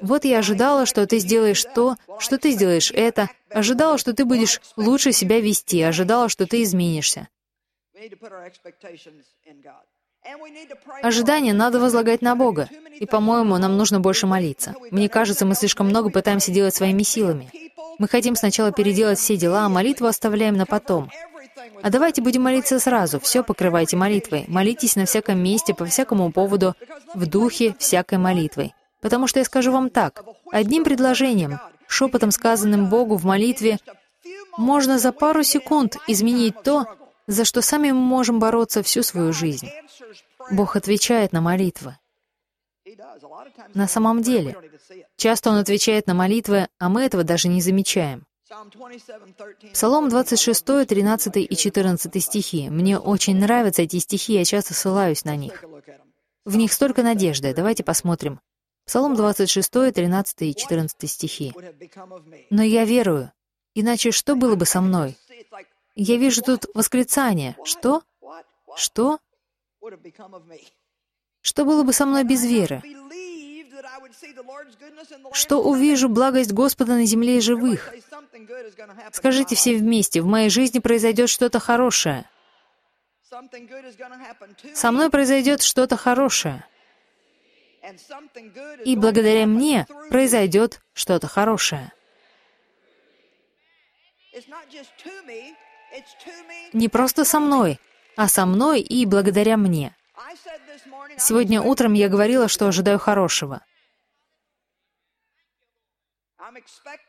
Вот 0.00 0.24
я 0.24 0.38
ожидала, 0.38 0.86
что 0.86 1.06
ты 1.06 1.18
сделаешь 1.18 1.64
то, 1.74 1.96
что 2.18 2.38
ты 2.38 2.52
сделаешь 2.52 2.90
это, 2.90 3.28
ожидала, 3.50 3.98
что 3.98 4.14
ты 4.14 4.24
будешь 4.24 4.60
лучше 4.76 5.12
себя 5.12 5.40
вести, 5.40 5.82
ожидала, 5.82 6.28
что 6.28 6.46
ты 6.46 6.62
изменишься. 6.62 7.28
Ожидания 11.02 11.52
надо 11.52 11.80
возлагать 11.80 12.22
на 12.22 12.34
Бога. 12.34 12.68
И, 12.98 13.06
по-моему, 13.06 13.56
нам 13.58 13.76
нужно 13.76 14.00
больше 14.00 14.26
молиться. 14.26 14.74
Мне 14.90 15.08
кажется, 15.08 15.46
мы 15.46 15.54
слишком 15.54 15.88
много 15.88 16.10
пытаемся 16.10 16.50
делать 16.50 16.74
своими 16.74 17.02
силами. 17.02 17.50
Мы 17.98 18.08
хотим 18.08 18.36
сначала 18.36 18.72
переделать 18.72 19.18
все 19.18 19.36
дела, 19.36 19.66
а 19.66 19.68
молитву 19.68 20.06
оставляем 20.06 20.56
на 20.56 20.66
потом. 20.66 21.10
А 21.82 21.90
давайте 21.90 22.22
будем 22.22 22.42
молиться 22.42 22.78
сразу. 22.78 23.20
Все 23.20 23.42
покрывайте 23.42 23.96
молитвой. 23.96 24.44
Молитесь 24.48 24.96
на 24.96 25.04
всяком 25.04 25.38
месте, 25.42 25.74
по 25.74 25.84
всякому 25.84 26.32
поводу, 26.32 26.74
в 27.14 27.26
духе 27.26 27.74
всякой 27.78 28.18
молитвой. 28.18 28.74
Потому 29.00 29.26
что 29.26 29.38
я 29.38 29.44
скажу 29.44 29.72
вам 29.72 29.90
так. 29.90 30.24
Одним 30.50 30.84
предложением, 30.84 31.60
шепотом 31.86 32.30
сказанным 32.30 32.88
Богу 32.88 33.16
в 33.16 33.24
молитве, 33.24 33.78
можно 34.56 34.98
за 34.98 35.12
пару 35.12 35.42
секунд 35.42 35.96
изменить 36.06 36.62
то, 36.62 36.86
за 37.26 37.44
что 37.44 37.62
сами 37.62 37.92
мы 37.92 38.00
можем 38.00 38.38
бороться 38.38 38.82
всю 38.82 39.02
свою 39.02 39.32
жизнь. 39.32 39.68
Бог 40.50 40.76
отвечает 40.76 41.32
на 41.32 41.40
молитвы. 41.40 41.96
На 43.74 43.86
самом 43.86 44.22
деле, 44.22 44.56
часто 45.16 45.50
Он 45.50 45.58
отвечает 45.58 46.06
на 46.06 46.14
молитвы, 46.14 46.68
а 46.78 46.88
мы 46.88 47.02
этого 47.02 47.22
даже 47.22 47.48
не 47.48 47.60
замечаем. 47.60 48.27
Псалом 49.72 50.08
26, 50.08 50.64
13 50.86 51.36
и 51.36 51.56
14 51.56 52.24
стихи. 52.24 52.70
Мне 52.70 52.98
очень 52.98 53.36
нравятся 53.36 53.82
эти 53.82 53.98
стихи, 53.98 54.34
я 54.34 54.44
часто 54.44 54.74
ссылаюсь 54.74 55.24
на 55.24 55.36
них. 55.36 55.64
В 56.44 56.56
них 56.56 56.72
столько 56.72 57.02
надежды. 57.02 57.54
Давайте 57.54 57.84
посмотрим. 57.84 58.40
Псалом 58.86 59.14
26, 59.16 59.70
13 59.70 60.42
и 60.42 60.54
14 60.54 61.10
стихи. 61.10 61.52
«Но 62.50 62.62
я 62.62 62.84
верую, 62.84 63.32
Иначе 63.80 64.10
что 64.10 64.34
было 64.34 64.56
бы 64.56 64.66
со 64.66 64.80
мной? 64.80 65.16
Я 65.94 66.16
вижу 66.16 66.42
тут 66.42 66.66
восклицание. 66.74 67.56
Что? 67.62 68.02
Что? 68.74 69.20
Что 71.42 71.64
было 71.64 71.84
бы 71.84 71.92
со 71.92 72.04
мной 72.04 72.24
без 72.24 72.44
веры? 72.44 72.82
Что 75.32 75.62
увижу 75.62 76.08
благость 76.08 76.52
Господа 76.52 76.94
на 76.94 77.04
земле 77.04 77.40
живых? 77.40 77.92
Скажите 79.12 79.54
все 79.54 79.76
вместе, 79.76 80.20
в 80.22 80.26
моей 80.26 80.50
жизни 80.50 80.78
произойдет 80.78 81.28
что-то 81.28 81.60
хорошее. 81.60 82.28
Со 84.74 84.90
мной 84.90 85.10
произойдет 85.10 85.62
что-то 85.62 85.96
хорошее. 85.96 86.64
И 88.84 88.96
благодаря 88.96 89.46
мне 89.46 89.86
произойдет 90.10 90.80
что-то 90.94 91.26
хорошее. 91.26 91.92
Не 96.72 96.88
просто 96.88 97.24
со 97.24 97.40
мной, 97.40 97.80
а 98.16 98.28
со 98.28 98.46
мной 98.46 98.80
и 98.80 99.06
благодаря 99.06 99.56
мне. 99.56 99.94
Сегодня 101.16 101.60
утром 101.62 101.92
я 101.94 102.08
говорила, 102.08 102.48
что 102.48 102.68
ожидаю 102.68 102.98
хорошего. 102.98 103.62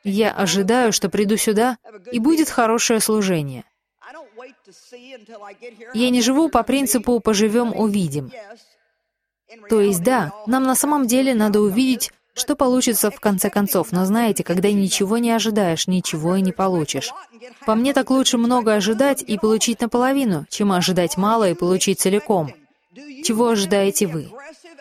Я 0.03 0.31
ожидаю, 0.31 0.91
что 0.91 1.09
приду 1.09 1.37
сюда, 1.37 1.77
и 2.11 2.19
будет 2.19 2.49
хорошее 2.49 2.99
служение. 2.99 3.63
Я 5.93 6.09
не 6.09 6.21
живу 6.21 6.49
по 6.49 6.63
принципу 6.63 7.19
«поживем, 7.19 7.73
увидим». 7.75 8.31
То 9.69 9.81
есть, 9.81 10.03
да, 10.03 10.31
нам 10.45 10.63
на 10.63 10.75
самом 10.75 11.07
деле 11.07 11.33
надо 11.33 11.59
увидеть, 11.61 12.11
что 12.35 12.55
получится 12.55 13.11
в 13.11 13.19
конце 13.19 13.49
концов, 13.49 13.91
но 13.91 14.05
знаете, 14.05 14.43
когда 14.43 14.71
ничего 14.71 15.17
не 15.17 15.31
ожидаешь, 15.31 15.87
ничего 15.87 16.35
и 16.35 16.41
не 16.41 16.51
получишь. 16.51 17.11
По 17.65 17.75
мне 17.75 17.93
так 17.93 18.09
лучше 18.11 18.37
много 18.37 18.75
ожидать 18.75 19.21
и 19.21 19.37
получить 19.37 19.81
наполовину, 19.81 20.45
чем 20.49 20.71
ожидать 20.71 21.17
мало 21.17 21.49
и 21.49 21.55
получить 21.55 21.99
целиком. 21.99 22.53
Чего 23.23 23.49
ожидаете 23.49 24.07
вы? 24.07 24.31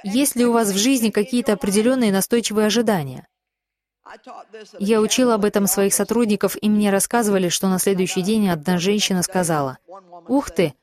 Есть 0.05 0.37
ли 0.37 0.47
у 0.47 0.53
вас 0.53 0.71
в 0.71 0.77
жизни 0.77 1.11
какие-то 1.11 1.53
определенные 1.53 2.13
настойчивые 2.13 2.67
ожидания? 2.67 3.27
Я 4.79 5.01
учила 5.01 5.35
об 5.35 5.45
этом 5.45 5.67
своих 5.67 5.93
сотрудников, 5.93 6.57
и 6.61 6.69
мне 6.69 6.91
рассказывали, 6.91 7.49
что 7.49 7.69
на 7.69 7.79
следующий 7.79 8.23
день 8.23 8.49
одна 8.49 8.79
женщина 8.79 9.23
сказала, 9.23 9.79
«Ух 10.29 10.51
ты! 10.51 10.75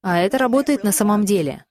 А 0.00 0.20
это 0.20 0.38
работает 0.38 0.84
на 0.84 0.92
самом 0.92 1.24
деле». 1.24 1.64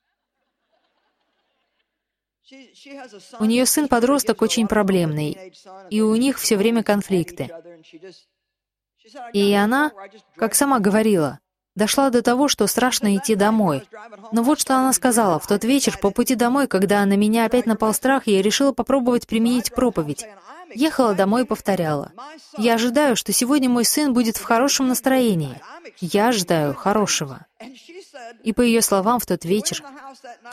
У 3.40 3.46
нее 3.46 3.66
сын-подросток 3.66 4.42
очень 4.42 4.68
проблемный, 4.68 5.54
и 5.90 6.02
у 6.02 6.16
них 6.16 6.38
все 6.40 6.58
время 6.58 6.84
конфликты. 6.84 7.50
И 9.34 9.54
она, 9.54 9.92
как 10.36 10.56
сама 10.56 10.80
говорила, 10.80 11.40
дошла 11.76 12.10
до 12.10 12.22
того, 12.22 12.48
что 12.48 12.68
страшно 12.68 13.16
идти 13.16 13.36
домой. 13.36 13.84
Но 14.32 14.44
вот 14.44 14.60
что 14.60 14.76
она 14.76 14.94
сказала. 14.94 15.40
В 15.40 15.48
тот 15.48 15.64
вечер, 15.64 15.98
по 15.98 16.12
пути 16.12 16.36
домой, 16.36 16.68
когда 16.68 17.06
на 17.06 17.16
меня 17.16 17.46
опять 17.46 17.66
напал 17.66 17.94
страх, 17.94 18.28
я 18.28 18.42
решила 18.42 18.72
попробовать 18.72 19.28
применить 19.28 19.74
проповедь. 19.74 20.26
Ехала 20.74 21.14
домой 21.14 21.44
и 21.44 21.46
повторяла. 21.46 22.12
«Я 22.58 22.76
ожидаю, 22.76 23.16
что 23.16 23.34
сегодня 23.34 23.70
мой 23.70 23.86
сын 23.86 24.14
будет 24.14 24.38
в 24.38 24.44
хорошем 24.44 24.88
настроении. 24.88 25.60
Я 26.00 26.30
ожидаю 26.30 26.74
хорошего». 26.74 27.46
И 28.44 28.54
по 28.54 28.62
ее 28.62 28.82
словам, 28.82 29.20
в 29.20 29.26
тот 29.26 29.46
вечер, 29.46 29.84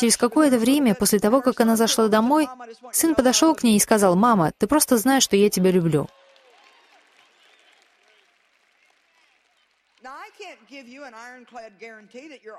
через 0.01 0.17
какое-то 0.17 0.59
время 0.59 0.95
после 0.95 1.21
того, 1.21 1.41
как 1.41 1.61
она 1.61 1.77
зашла 1.77 2.09
домой, 2.09 2.49
сын 2.93 3.15
подошел 3.15 3.55
к 3.55 3.63
ней 3.63 3.77
и 3.77 3.81
сказал, 3.81 4.17
«Мама, 4.17 4.53
ты 4.59 4.67
просто 4.67 4.97
знаешь, 4.99 5.23
что 5.23 5.37
я 5.37 5.49
тебя 5.51 5.71
люблю». 5.71 6.09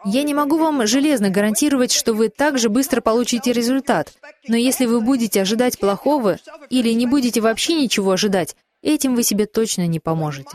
Я 0.05 0.24
не 0.24 0.34
могу 0.34 0.58
вам 0.58 0.86
железно 0.86 1.29
гарантировать, 1.29 1.91
что 1.91 2.13
вы 2.13 2.29
так 2.29 2.58
же 2.58 2.69
быстро 2.69 3.01
получите 3.01 3.53
результат, 3.53 4.13
но 4.48 4.58
если 4.58 4.86
вы 4.86 5.01
будете 5.01 5.41
ожидать 5.41 5.80
плохого 5.80 6.38
или 6.69 6.89
не 6.91 7.06
будете 7.06 7.41
вообще 7.41 7.75
ничего 7.75 8.12
ожидать, 8.12 8.56
этим 8.82 9.15
вы 9.15 9.23
себе 9.23 9.45
точно 9.45 9.88
не 9.88 9.99
поможете. 9.99 10.49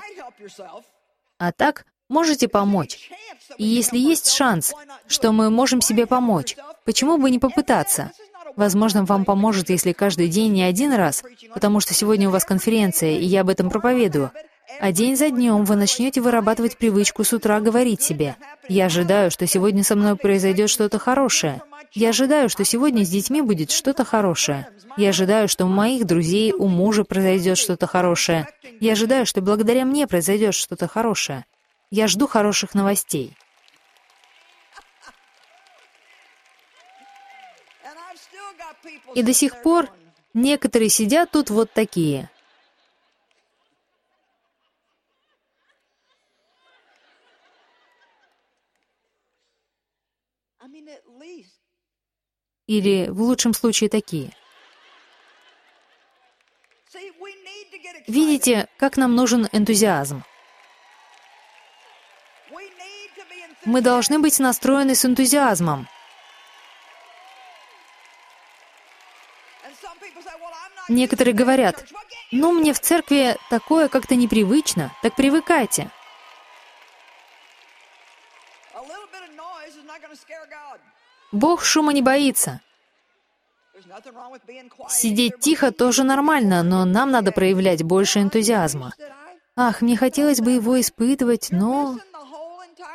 А 1.38 1.53
так, 1.53 1.87
можете 2.09 2.49
помочь. 2.49 3.11
И 3.57 3.64
если 3.64 3.99
есть 3.99 4.31
шанс, 4.31 4.73
что 5.07 5.33
мы 5.33 5.51
можем 5.51 5.81
себе 5.81 6.07
помочь, 6.07 6.57
почему 6.85 7.18
бы 7.18 7.31
не 7.31 7.38
попытаться? 7.38 8.12
Возможно, 8.57 9.05
вам 9.05 9.25
поможет, 9.25 9.70
если 9.70 9.92
каждый 9.92 10.29
день 10.29 10.53
не 10.53 10.62
один 10.62 10.92
раз, 10.92 11.25
потому 11.53 11.81
что 11.81 11.92
сегодня 11.92 12.29
у 12.29 12.33
вас 12.33 12.44
конференция, 12.44 13.12
и 13.12 13.25
я 13.25 13.40
об 13.40 13.49
этом 13.49 13.68
проповедую, 13.68 14.31
а 14.81 14.92
день 14.92 15.16
за 15.16 15.31
днем 15.31 15.64
вы 15.64 15.77
начнете 15.77 16.20
вырабатывать 16.20 16.79
привычку 16.79 17.24
с 17.24 17.33
утра 17.33 17.61
говорить 17.61 18.03
себе, 18.03 18.37
«Я 18.68 18.87
ожидаю, 18.87 19.31
что 19.31 19.46
сегодня 19.46 19.85
со 19.85 19.94
мной 19.94 20.16
произойдет 20.16 20.70
что-то 20.70 20.98
хорошее. 20.98 21.62
Я 21.92 22.11
ожидаю, 22.11 22.48
что 22.48 22.64
сегодня 22.64 23.05
с 23.05 23.09
детьми 23.09 23.40
будет 23.42 23.70
что-то 23.70 24.05
хорошее. 24.05 24.68
Я 24.96 25.11
ожидаю, 25.11 25.48
что 25.48 25.66
у 25.66 25.68
моих 25.68 26.07
друзей, 26.07 26.53
у 26.53 26.66
мужа 26.66 27.05
произойдет 27.05 27.59
что-то 27.59 27.87
хорошее. 27.87 28.48
Я 28.81 28.92
ожидаю, 28.92 29.27
что 29.27 29.40
благодаря 29.40 29.85
мне 29.85 30.07
произойдет 30.07 30.55
что-то 30.55 30.88
хорошее. 30.88 31.44
Я 31.90 32.09
жду 32.09 32.27
хороших 32.27 32.74
новостей». 32.74 33.37
И 39.14 39.22
до 39.22 39.33
сих 39.33 39.62
пор 39.62 39.88
некоторые 40.33 40.88
сидят 40.88 41.31
тут 41.31 41.50
вот 41.50 41.72
такие– 41.72 42.31
Или 52.66 53.09
в 53.09 53.20
лучшем 53.20 53.53
случае 53.53 53.90
такие. 53.90 54.33
Видите, 58.07 58.68
как 58.77 58.96
нам 58.96 59.14
нужен 59.14 59.48
энтузиазм? 59.53 60.24
Мы 63.64 63.81
должны 63.81 64.18
быть 64.18 64.38
настроены 64.38 64.94
с 64.94 65.05
энтузиазмом. 65.05 65.88
Некоторые 70.88 71.33
говорят, 71.33 71.87
ну, 72.31 72.53
мне 72.53 72.74
в 72.74 72.81
церкви 72.81 73.37
такое 73.48 73.88
как-то 73.88 74.16
непривычно, 74.16 74.92
так 75.03 75.16
привыкайте. 75.16 75.90
Бог 81.35 81.64
шума 81.64 81.92
не 81.92 82.01
боится. 82.01 82.61
Сидеть 84.88 85.40
тихо 85.40 85.73
тоже 85.73 86.05
нормально, 86.05 86.62
но 86.62 86.85
нам 86.85 87.11
надо 87.11 87.33
проявлять 87.33 87.83
больше 87.83 88.20
энтузиазма. 88.20 88.94
Ах, 89.57 89.83
мне 89.83 89.97
хотелось 89.97 90.40
бы 90.40 90.53
его 90.53 90.81
испытывать, 90.81 91.49
но... 91.51 91.99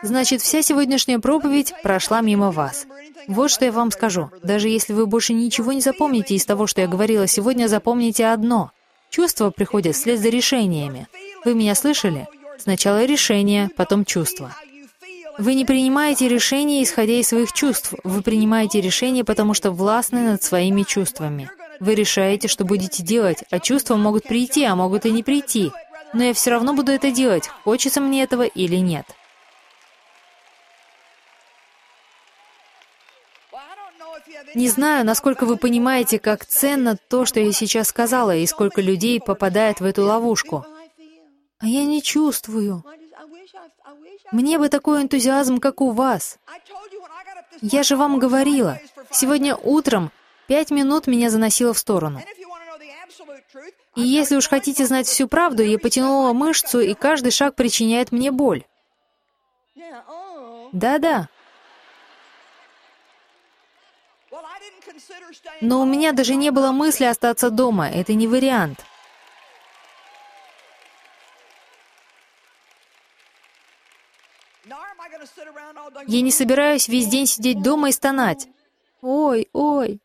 Значит, 0.02 0.42
вся 0.42 0.62
сегодняшняя 0.62 1.20
проповедь 1.20 1.74
прошла 1.84 2.22
мимо 2.22 2.52
вас. 2.52 2.88
Вот 3.28 3.52
что 3.52 3.66
я 3.66 3.74
вам 3.74 3.92
скажу. 3.92 4.32
Даже 4.42 4.70
если 4.70 4.94
вы 4.94 5.06
больше 5.06 5.34
ничего 5.34 5.74
не 5.74 5.82
запомните 5.82 6.36
из 6.36 6.46
того, 6.46 6.66
что 6.66 6.80
я 6.80 6.88
говорила 6.88 7.28
сегодня, 7.28 7.68
запомните 7.68 8.28
одно. 8.28 8.72
Чувства 9.10 9.50
приходят 9.50 9.96
вслед 9.96 10.20
за 10.20 10.30
решениями. 10.30 11.08
Вы 11.44 11.56
меня 11.56 11.76
слышали? 11.76 12.28
Сначала 12.58 13.04
решение, 13.04 13.70
потом 13.76 14.06
чувства. 14.06 14.56
Вы 15.40 15.54
не 15.54 15.64
принимаете 15.64 16.28
решения, 16.28 16.84
исходя 16.84 17.14
из 17.14 17.30
своих 17.30 17.54
чувств. 17.54 17.94
Вы 18.04 18.22
принимаете 18.22 18.82
решения, 18.82 19.24
потому 19.24 19.54
что 19.54 19.72
властны 19.72 20.20
над 20.20 20.44
своими 20.44 20.84
чувствами. 20.84 21.50
Вы 21.80 21.96
решаете, 21.96 22.50
что 22.50 22.66
будете 22.66 23.04
делать, 23.04 23.46
а 23.50 23.60
чувства 23.60 23.96
могут 23.96 24.26
прийти, 24.26 24.66
а 24.66 24.76
могут 24.76 25.06
и 25.06 25.12
не 25.12 25.24
прийти. 25.24 25.72
Но 26.12 26.26
я 26.26 26.34
все 26.34 26.50
равно 26.50 26.74
буду 26.74 26.92
это 26.92 27.10
делать, 27.10 27.48
хочется 27.64 28.02
мне 28.02 28.22
этого 28.22 28.44
или 28.44 28.76
нет. 28.76 29.06
Не 34.56 34.68
знаю, 34.68 35.06
насколько 35.06 35.46
вы 35.46 35.56
понимаете, 35.56 36.20
как 36.20 36.46
ценно 36.46 36.98
то, 36.98 37.26
что 37.26 37.40
я 37.40 37.54
сейчас 37.54 37.88
сказала, 37.88 38.36
и 38.36 38.46
сколько 38.46 38.82
людей 38.82 39.22
попадает 39.22 39.80
в 39.80 39.86
эту 39.86 40.04
ловушку. 40.04 40.66
А 41.60 41.66
я 41.66 41.86
не 41.86 42.02
чувствую. 42.02 42.84
Мне 44.32 44.60
бы 44.60 44.70
такой 44.70 45.02
энтузиазм, 45.02 45.60
как 45.60 45.82
у 45.82 45.92
вас. 45.92 46.38
Я 47.62 47.84
же 47.84 47.96
вам 47.96 48.20
говорила, 48.20 48.80
сегодня 49.12 49.56
утром 49.56 50.12
пять 50.48 50.72
минут 50.72 51.08
меня 51.08 51.30
заносило 51.30 51.74
в 51.74 51.80
сторону. 51.80 52.22
И 53.96 54.02
если 54.02 54.36
уж 54.36 54.48
хотите 54.48 54.86
знать 54.86 55.08
всю 55.08 55.28
правду, 55.28 55.64
я 55.64 55.78
потянула 55.78 56.34
мышцу, 56.34 56.80
и 56.80 56.94
каждый 56.94 57.32
шаг 57.32 57.56
причиняет 57.56 58.12
мне 58.12 58.32
боль. 58.32 58.64
Да-да. 60.72 61.28
Но 65.62 65.82
у 65.82 65.86
меня 65.86 66.14
даже 66.14 66.36
не 66.36 66.52
было 66.52 66.72
мысли 66.72 67.06
остаться 67.06 67.50
дома, 67.50 67.90
это 67.90 68.14
не 68.14 68.28
вариант. 68.28 68.86
Я 76.08 76.22
не 76.22 76.32
собираюсь 76.32 76.88
весь 76.88 77.08
день 77.08 77.26
сидеть 77.26 77.62
дома 77.62 77.90
и 77.90 77.92
стонать. 77.92 78.48
Ой, 79.02 79.50
ой. 79.54 80.00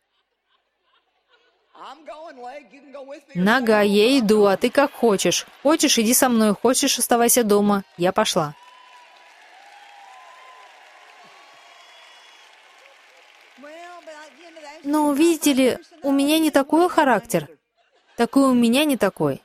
Нога, 3.35 3.81
я 3.81 4.19
иду, 4.19 4.45
а 4.45 4.57
ты 4.57 4.69
как 4.69 4.91
хочешь. 4.91 5.45
Хочешь, 5.63 5.97
иди 5.99 6.13
со 6.13 6.29
мной, 6.29 6.53
хочешь, 6.53 6.97
оставайся 6.97 7.43
дома. 7.43 7.83
Я 7.97 8.11
пошла. 8.11 8.55
Но, 14.83 15.11
видите 15.13 15.53
ли, 15.53 15.77
у 16.03 16.11
меня 16.11 16.39
не 16.39 16.51
такой 16.51 16.89
характер. 16.89 17.49
Такой 18.15 18.43
у 18.49 18.53
меня 18.53 18.85
не 18.85 18.97
такой. 18.97 19.41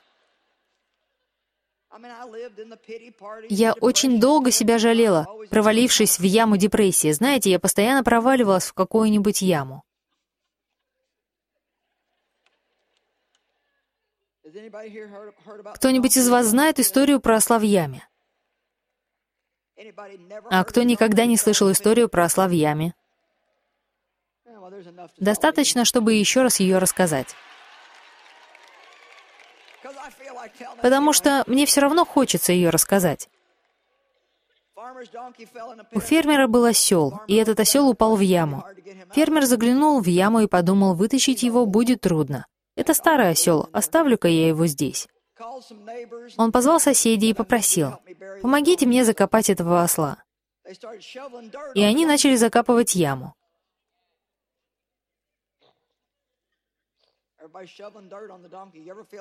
Я 3.49 3.73
очень 3.75 4.21
долго 4.21 4.51
себя 4.51 4.79
жалела, 4.79 5.27
провалившись 5.51 6.19
в 6.19 6.23
яму 6.23 6.57
депрессии. 6.57 7.11
Знаете, 7.11 7.51
я 7.51 7.59
постоянно 7.59 8.05
проваливалась 8.05 8.67
в 8.67 8.75
какую-нибудь 8.75 9.43
яму. 9.43 9.83
Кто-нибудь 15.75 16.17
из 16.17 16.29
вас 16.29 16.47
знает 16.47 16.79
историю 16.79 17.21
про 17.21 17.37
осла 17.37 17.59
в 17.59 17.63
яме? 17.63 18.07
А 20.51 20.65
кто 20.65 20.83
никогда 20.83 21.27
не 21.27 21.37
слышал 21.37 21.71
историю 21.73 22.09
про 22.09 22.25
осла 22.25 22.47
в 22.49 22.53
яме? 22.53 22.95
Достаточно, 25.19 25.85
чтобы 25.85 26.15
еще 26.15 26.43
раз 26.43 26.61
ее 26.61 26.79
рассказать. 26.79 27.35
Потому 30.83 31.13
что 31.13 31.45
мне 31.47 31.67
все 31.67 31.81
равно 31.81 32.05
хочется 32.05 32.53
ее 32.53 32.71
рассказать. 32.71 33.29
У 35.93 36.01
фермера 36.01 36.47
был 36.47 36.65
осел, 36.65 37.21
и 37.27 37.35
этот 37.35 37.61
осел 37.61 37.89
упал 37.89 38.17
в 38.17 38.21
яму. 38.21 38.65
Фермер 39.13 39.45
заглянул 39.45 40.01
в 40.01 40.07
яму 40.07 40.41
и 40.41 40.47
подумал, 40.47 40.95
вытащить 40.95 41.43
его 41.43 41.67
будет 41.67 42.01
трудно. 42.01 42.47
Это 42.77 42.95
старый 42.95 43.31
осел, 43.31 43.69
оставлю-ка 43.73 44.29
я 44.29 44.49
его 44.49 44.67
здесь. 44.67 45.07
Он 46.37 46.53
позвал 46.53 46.81
соседей 46.81 47.31
и 47.31 47.35
попросил, 47.35 47.95
помогите 48.43 48.87
мне 48.87 49.05
закопать 49.05 49.51
этого 49.51 49.83
осла. 49.83 50.23
И 51.75 51.83
они 51.83 52.07
начали 52.07 52.37
закапывать 52.37 52.95
яму. 52.95 53.35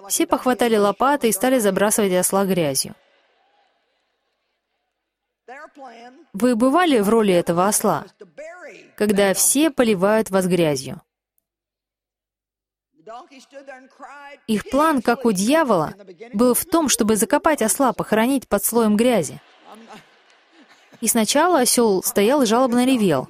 Все 0.08 0.28
похватали 0.28 0.76
лопаты 0.76 1.30
и 1.30 1.32
стали 1.32 1.60
забрасывать 1.60 2.14
осла 2.14 2.46
грязью. 2.46 2.96
Вы 6.34 6.56
бывали 6.56 7.00
в 7.00 7.10
роли 7.10 7.34
этого 7.34 7.68
осла, 7.68 8.06
когда 8.96 9.34
все 9.34 9.72
поливают 9.72 10.30
вас 10.30 10.46
грязью? 10.46 11.02
Их 14.46 14.70
план, 14.70 15.02
как 15.02 15.26
у 15.26 15.32
дьявола, 15.32 15.96
был 16.34 16.54
в 16.54 16.66
том, 16.66 16.90
чтобы 16.90 17.16
закопать 17.16 17.62
осла, 17.62 17.94
похоронить 17.94 18.48
под 18.48 18.64
слоем 18.64 18.96
грязи. 18.96 19.42
И 21.02 21.08
сначала 21.08 21.62
осел 21.62 22.04
стоял 22.04 22.44
и 22.44 22.46
жалобно 22.46 22.86
ревел. 22.86 23.28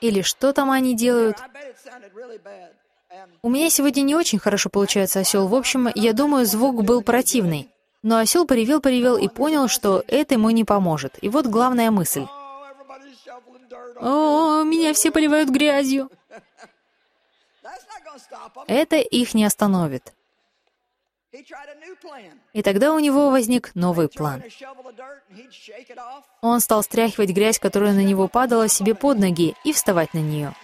Или 0.00 0.22
что 0.22 0.52
там 0.52 0.70
они 0.70 0.96
делают? 0.96 1.36
У 3.42 3.50
меня 3.50 3.70
сегодня 3.70 4.02
не 4.02 4.14
очень 4.14 4.38
хорошо 4.38 4.70
получается 4.70 5.20
осел. 5.20 5.48
В 5.48 5.54
общем, 5.54 5.88
я 5.94 6.12
думаю, 6.12 6.46
звук 6.46 6.84
был 6.84 7.02
противный. 7.02 7.68
Но 8.02 8.18
осел 8.18 8.46
поревел-поревел 8.46 9.16
и 9.16 9.28
понял, 9.28 9.68
что 9.68 10.02
это 10.08 10.34
ему 10.34 10.50
не 10.50 10.64
поможет. 10.64 11.18
И 11.22 11.28
вот 11.28 11.46
главная 11.46 11.90
мысль. 11.90 12.26
«О, 14.00 14.62
меня 14.64 14.92
все 14.92 15.12
поливают 15.12 15.50
грязью!» 15.50 16.10
Это 18.66 18.96
их 18.96 19.34
не 19.34 19.44
остановит. 19.44 20.12
И 22.52 22.62
тогда 22.62 22.92
у 22.92 22.98
него 22.98 23.30
возник 23.30 23.74
новый 23.74 24.08
план. 24.08 24.42
Он 26.42 26.60
стал 26.60 26.82
стряхивать 26.82 27.30
грязь, 27.30 27.58
которая 27.58 27.92
на 27.92 28.04
него 28.04 28.28
падала, 28.28 28.68
себе 28.68 28.94
под 28.94 29.18
ноги, 29.18 29.54
и 29.64 29.72
вставать 29.72 30.12
на 30.12 30.18
нее. 30.18 30.54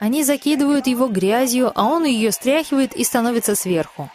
Они 0.00 0.24
закидывают 0.24 0.86
его 0.86 1.08
грязью, 1.08 1.72
а 1.74 1.84
он 1.84 2.04
ее 2.04 2.32
стряхивает 2.32 2.94
и 2.94 3.04
становится 3.04 3.54
сверху. 3.54 4.10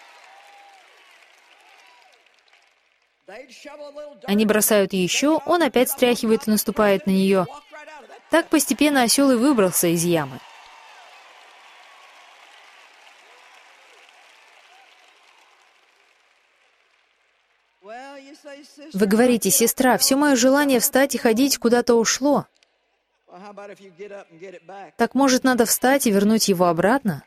Они 4.23 4.45
бросают 4.45 4.93
еще, 4.93 5.39
он 5.45 5.62
опять 5.62 5.89
стряхивает 5.89 6.47
и 6.47 6.51
наступает 6.51 7.05
на 7.05 7.12
нее. 7.12 7.45
Так 8.29 8.47
постепенно 8.49 9.03
осел 9.03 9.31
и 9.31 9.35
выбрался 9.35 9.88
из 9.88 10.03
ямы. 10.03 10.39
Вы 18.93 19.05
говорите, 19.05 19.49
сестра, 19.51 19.97
все 19.97 20.15
мое 20.15 20.35
желание 20.35 20.79
встать 20.79 21.15
и 21.15 21.17
ходить 21.17 21.57
куда-то 21.57 21.95
ушло. 21.95 22.45
Так 24.97 25.15
может, 25.15 25.43
надо 25.43 25.65
встать 25.65 26.08
и 26.08 26.12
вернуть 26.12 26.49
его 26.49 26.65
обратно? 26.65 27.23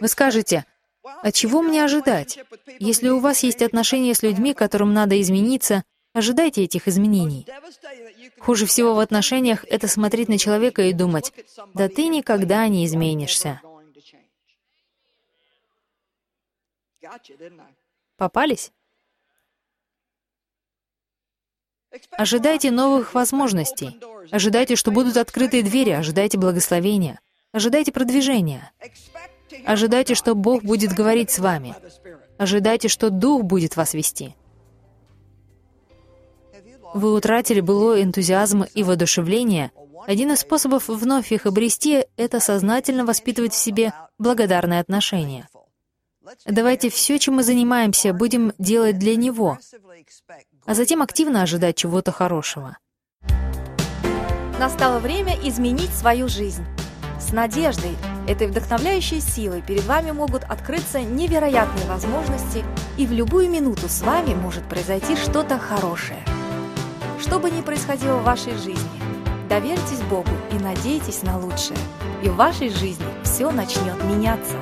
Вы 0.00 0.08
скажете, 0.08 0.64
а 1.02 1.32
чего 1.32 1.62
мне 1.62 1.84
ожидать? 1.84 2.38
Если 2.78 3.08
у 3.08 3.20
вас 3.20 3.42
есть 3.42 3.62
отношения 3.62 4.14
с 4.14 4.22
людьми, 4.22 4.54
которым 4.54 4.92
надо 4.92 5.20
измениться, 5.20 5.82
ожидайте 6.12 6.64
этих 6.64 6.88
изменений. 6.88 7.46
Хуже 8.38 8.66
всего 8.66 8.94
в 8.94 9.00
отношениях— 9.00 9.64
это 9.68 9.88
смотреть 9.88 10.28
на 10.28 10.38
человека 10.38 10.82
и 10.82 10.92
думать, 10.92 11.32
да 11.74 11.88
ты 11.88 12.08
никогда 12.08 12.66
не 12.68 12.86
изменишься. 12.86 13.60
Попались? 18.16 18.72
Ожидайте 22.12 22.70
новых 22.70 23.14
возможностей. 23.14 23.98
Ожидайте, 24.30 24.76
что 24.76 24.90
будут 24.90 25.16
открытые 25.16 25.62
двери. 25.62 25.90
Ожидайте 25.90 26.38
благословения. 26.38 27.20
Ожидайте 27.52 27.92
продвижения. 27.92 28.70
Ожидайте, 29.64 30.14
что 30.14 30.34
Бог 30.34 30.62
будет 30.62 30.92
говорить 30.92 31.30
с 31.30 31.38
вами. 31.38 31.74
Ожидайте, 32.38 32.88
что 32.88 33.10
Дух 33.10 33.42
будет 33.42 33.76
вас 33.76 33.94
вести. 33.94 34.36
Вы 36.94 37.12
утратили 37.12 37.60
былой 37.60 38.02
энтузиазм 38.02 38.64
и 38.74 38.82
воодушевление. 38.82 39.70
Один 40.06 40.32
из 40.32 40.40
способов 40.40 40.88
вновь 40.88 41.30
их 41.32 41.46
обрести— 41.46 42.06
это 42.16 42.40
сознательно 42.40 43.04
воспитывать 43.04 43.52
в 43.52 43.58
себе 43.58 43.92
благодарное 44.18 44.80
отношение. 44.80 45.48
Давайте 46.46 46.90
все, 46.90 47.18
чем 47.18 47.34
мы 47.34 47.42
занимаемся, 47.42 48.12
будем 48.12 48.52
делать 48.58 48.98
для 48.98 49.16
Него, 49.16 49.58
а 50.64 50.74
затем 50.74 51.02
активно 51.02 51.42
ожидать 51.42 51.76
чего-то 51.76 52.12
хорошего. 52.12 52.76
Настало 54.60 54.98
время 54.98 55.38
изменить 55.42 55.88
свою 55.94 56.28
жизнь. 56.28 56.66
С 57.18 57.32
надеждой, 57.32 57.96
этой 58.28 58.46
вдохновляющей 58.46 59.18
силой 59.18 59.62
перед 59.62 59.86
вами 59.86 60.10
могут 60.10 60.44
открыться 60.44 61.00
невероятные 61.00 61.86
возможности, 61.86 62.62
и 62.98 63.06
в 63.06 63.12
любую 63.12 63.48
минуту 63.48 63.88
с 63.88 64.02
вами 64.02 64.34
может 64.34 64.62
произойти 64.64 65.16
что-то 65.16 65.58
хорошее. 65.58 66.22
Что 67.22 67.38
бы 67.38 67.50
ни 67.50 67.62
происходило 67.62 68.18
в 68.18 68.24
вашей 68.24 68.52
жизни, 68.52 69.00
доверьтесь 69.48 70.02
Богу 70.10 70.28
и 70.52 70.62
надейтесь 70.62 71.22
на 71.22 71.38
лучшее, 71.38 71.78
и 72.22 72.28
в 72.28 72.36
вашей 72.36 72.68
жизни 72.68 73.06
все 73.22 73.50
начнет 73.50 74.04
меняться. 74.04 74.56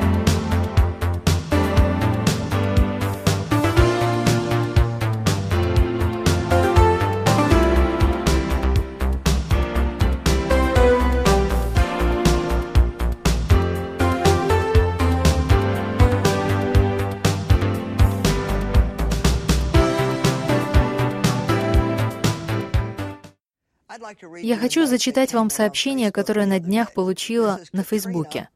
Я 24.55 24.61
хочу 24.61 24.85
зачитать 24.85 25.33
вам 25.33 25.49
сообщение, 25.49 26.13
которое 26.13 26.45
на 26.45 26.59
днях 26.59 26.93
получила 26.93 27.59
на 27.73 27.83
Фейсбуке. 27.83 28.47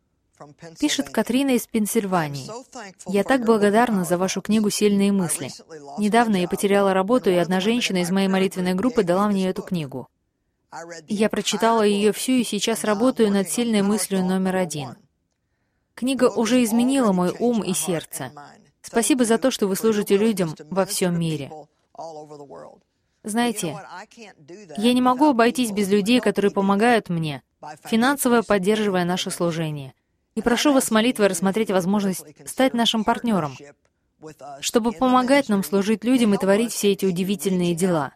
Пишет 0.79 1.09
Катрина 1.09 1.49
из 1.49 1.67
Пенсильвании. 1.67 2.49
«Я 3.05 3.25
так 3.25 3.43
благодарна 3.43 4.05
за 4.05 4.17
вашу 4.17 4.41
книгу 4.41 4.69
«Сильные 4.69 5.11
мысли». 5.11 5.51
Недавно 5.97 6.37
я 6.37 6.47
потеряла 6.47 6.93
работу, 6.93 7.29
и 7.29 7.33
одна 7.33 7.59
женщина 7.59 7.97
из 7.97 8.11
моей 8.11 8.29
молитвенной 8.29 8.75
группы 8.75 9.03
дала 9.03 9.27
мне 9.27 9.49
эту 9.49 9.61
книгу. 9.61 10.07
Я 11.09 11.27
прочитала 11.27 11.81
ее 11.81 12.13
всю 12.13 12.31
и 12.31 12.45
сейчас 12.45 12.85
работаю 12.85 13.29
над 13.29 13.49
сильной 13.49 13.81
мыслью 13.81 14.23
номер 14.23 14.55
один. 14.55 14.95
Книга 15.95 16.29
уже 16.29 16.63
изменила 16.63 17.11
мой 17.11 17.35
ум 17.37 17.61
и 17.61 17.73
сердце. 17.73 18.31
Спасибо 18.81 19.25
за 19.25 19.37
то, 19.37 19.51
что 19.51 19.67
вы 19.67 19.75
служите 19.75 20.15
людям 20.15 20.55
во 20.69 20.85
всем 20.85 21.19
мире. 21.19 21.51
Знаете, 23.29 23.77
я 24.77 24.93
не 24.93 25.01
могу 25.01 25.29
обойтись 25.29 25.71
без 25.71 25.89
людей, 25.89 26.19
которые 26.19 26.51
помогают 26.51 27.09
мне, 27.09 27.43
финансово 27.85 28.41
поддерживая 28.41 29.05
наше 29.05 29.29
служение. 29.29 29.93
И 30.35 30.41
прошу 30.41 30.73
вас 30.73 30.85
с 30.85 30.91
молитвой 30.91 31.27
рассмотреть 31.27 31.69
возможность 31.69 32.25
стать 32.45 32.73
нашим 32.73 33.03
партнером, 33.03 33.55
чтобы 34.61 34.93
помогать 34.93 35.47
нам 35.47 35.63
служить 35.63 36.03
людям 36.03 36.33
и 36.33 36.37
творить 36.37 36.71
все 36.71 36.91
эти 36.91 37.05
удивительные 37.05 37.75
дела. 37.75 38.13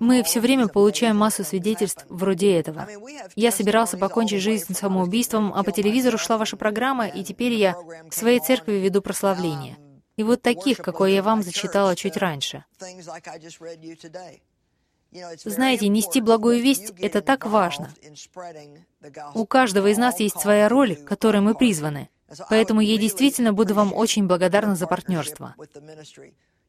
Мы 0.00 0.22
все 0.22 0.40
время 0.40 0.68
получаем 0.68 1.18
массу 1.18 1.44
свидетельств 1.44 2.06
вроде 2.08 2.58
этого. 2.58 2.88
Я 3.36 3.50
собирался 3.50 3.98
покончить 3.98 4.40
жизнь 4.40 4.74
самоубийством, 4.74 5.52
а 5.54 5.62
по 5.62 5.72
телевизору 5.72 6.16
шла 6.16 6.38
ваша 6.38 6.56
программа, 6.56 7.08
и 7.08 7.22
теперь 7.22 7.52
я 7.52 7.76
в 8.10 8.14
своей 8.14 8.40
церкви 8.40 8.72
веду 8.72 9.02
прославление. 9.02 9.76
И 10.16 10.22
вот 10.22 10.42
таких, 10.42 10.78
какое 10.78 11.10
я 11.10 11.22
вам 11.22 11.42
зачитала 11.42 11.96
чуть 11.96 12.16
раньше. 12.16 12.64
Знаете, 15.44 15.88
нести 15.88 16.20
благую 16.20 16.60
весть— 16.60 16.92
это 16.98 17.20
так 17.20 17.46
важно. 17.46 17.92
У 19.34 19.46
каждого 19.46 19.88
из 19.88 19.98
нас 19.98 20.18
есть 20.20 20.40
своя 20.40 20.68
роль, 20.68 20.96
которой 20.96 21.40
мы 21.40 21.54
призваны. 21.54 22.08
Поэтому 22.50 22.80
я 22.80 22.96
действительно 22.98 23.52
буду 23.52 23.74
вам 23.74 23.92
очень 23.92 24.26
благодарна 24.26 24.74
за 24.74 24.86
партнерство. 24.86 25.54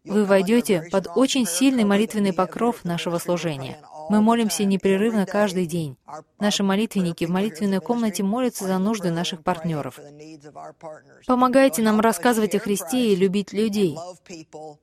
Вы 0.03 0.25
войдете 0.25 0.87
под 0.91 1.07
очень 1.15 1.47
сильный 1.47 1.83
молитвенный 1.83 2.33
покров 2.33 2.83
нашего 2.85 3.17
служения. 3.17 3.79
Мы 4.09 4.21
молимся 4.21 4.65
непрерывно 4.65 5.25
каждый 5.25 5.65
день. 5.65 5.97
Наши 6.39 6.63
молитвенники 6.63 7.25
в 7.25 7.29
молитвенной 7.29 7.79
комнате 7.79 8.23
молятся 8.23 8.65
за 8.65 8.77
нужды 8.77 9.11
наших 9.11 9.43
партнеров. 9.43 9.99
Помогайте 11.25 11.81
нам 11.81 11.99
рассказывать 11.99 12.55
о 12.55 12.59
Христе 12.59 13.13
и 13.13 13.15
любить 13.15 13.53
людей. 13.53 13.97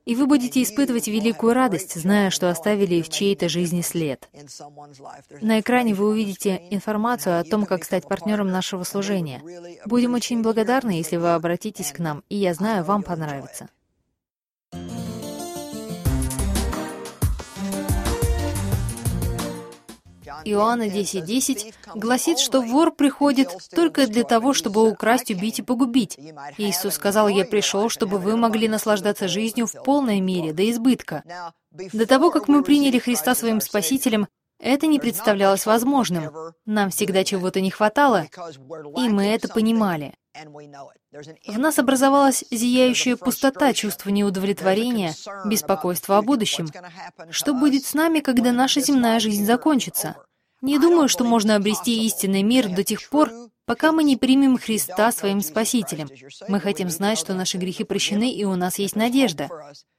И 0.05 0.15
вы 0.15 0.25
будете 0.25 0.61
испытывать 0.61 1.07
великую 1.07 1.53
радость, 1.53 1.99
зная, 1.99 2.29
что 2.29 2.49
оставили 2.49 3.01
в 3.01 3.09
чьей-то 3.09 3.49
жизни 3.49 3.81
след. 3.81 4.29
На 5.41 5.59
экране 5.59 5.93
вы 5.93 6.09
увидите 6.09 6.61
информацию 6.69 7.39
о 7.39 7.43
том, 7.43 7.65
как 7.65 7.83
стать 7.83 8.07
партнером 8.07 8.47
нашего 8.47 8.83
служения. 8.83 9.41
Будем 9.85 10.13
очень 10.13 10.41
благодарны, 10.41 10.91
если 10.91 11.17
вы 11.17 11.33
обратитесь 11.33 11.91
к 11.91 11.99
нам, 11.99 12.23
и 12.29 12.35
я 12.35 12.53
знаю, 12.53 12.83
вам 12.83 13.03
понравится. 13.03 13.69
Иоанна 20.45 20.87
10.10 20.87 21.21
10 21.25 21.73
гласит, 21.95 22.39
что 22.39 22.61
вор 22.61 22.93
приходит 22.93 23.49
только 23.75 24.07
для 24.07 24.23
того, 24.23 24.53
чтобы 24.53 24.87
украсть, 24.87 25.31
убить 25.31 25.59
и 25.59 25.63
погубить. 25.63 26.17
Иисус 26.57 26.95
сказал, 26.95 27.27
«Я 27.27 27.45
пришел, 27.45 27.89
чтобы 27.89 28.17
вы 28.17 28.37
могли 28.37 28.67
наслаждаться 28.67 29.27
жизнью 29.27 29.67
в 29.67 29.83
полной 29.83 30.19
мере, 30.19 30.53
до 30.53 30.69
избытка». 30.69 31.23
До 31.71 32.05
того, 32.05 32.31
как 32.31 32.47
мы 32.47 32.63
приняли 32.63 32.99
Христа 32.99 33.35
своим 33.35 33.61
Спасителем, 33.61 34.27
это 34.59 34.87
не 34.87 34.99
представлялось 34.99 35.65
возможным. 35.65 36.31
Нам 36.65 36.89
всегда 36.89 37.23
чего-то 37.23 37.59
не 37.59 37.71
хватало, 37.71 38.27
и 38.97 39.09
мы 39.09 39.25
это 39.25 39.49
понимали. 39.49 40.13
В 41.47 41.59
нас 41.59 41.79
образовалась 41.79 42.43
зияющая 42.49 43.15
пустота, 43.15 43.73
чувство 43.73 44.09
неудовлетворения, 44.09 45.13
беспокойство 45.45 46.17
о 46.17 46.21
будущем. 46.21 46.67
Что 47.29 47.53
будет 47.53 47.85
с 47.85 47.93
нами, 47.93 48.19
когда 48.19 48.51
наша 48.51 48.79
земная 48.79 49.19
жизнь 49.19 49.45
закончится? 49.45 50.15
Не 50.63 50.79
думаю, 50.79 51.09
что 51.09 51.25
можно 51.25 51.57
обрести 51.57 52.05
истинный 52.05 52.41
мир 52.41 52.69
до 52.69 52.85
тех 52.85 53.09
пор, 53.09 53.29
пока 53.65 53.91
мы 53.91 54.05
не 54.05 54.15
примем 54.15 54.57
Христа 54.57 55.11
своим 55.11 55.41
Спасителем. 55.41 56.07
Мы 56.47 56.61
хотим 56.61 56.89
знать, 56.89 57.17
что 57.17 57.33
наши 57.33 57.57
грехи 57.57 57.83
прощены, 57.83 58.31
и 58.31 58.45
у 58.45 58.55
нас 58.55 58.79
есть 58.79 58.95
надежда. 58.95 59.49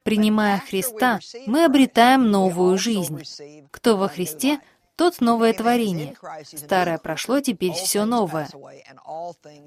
Принимая 0.01 0.59
Христа, 0.67 1.19
мы 1.45 1.65
обретаем 1.65 2.31
новую 2.31 2.79
жизнь. 2.79 3.21
Кто 3.69 3.95
во 3.95 4.07
Христе, 4.07 4.59
тот 4.95 5.21
новое 5.21 5.53
творение. 5.53 6.15
Старое 6.43 6.97
прошло, 6.97 7.39
теперь 7.39 7.73
все 7.73 8.05
новое. 8.05 8.49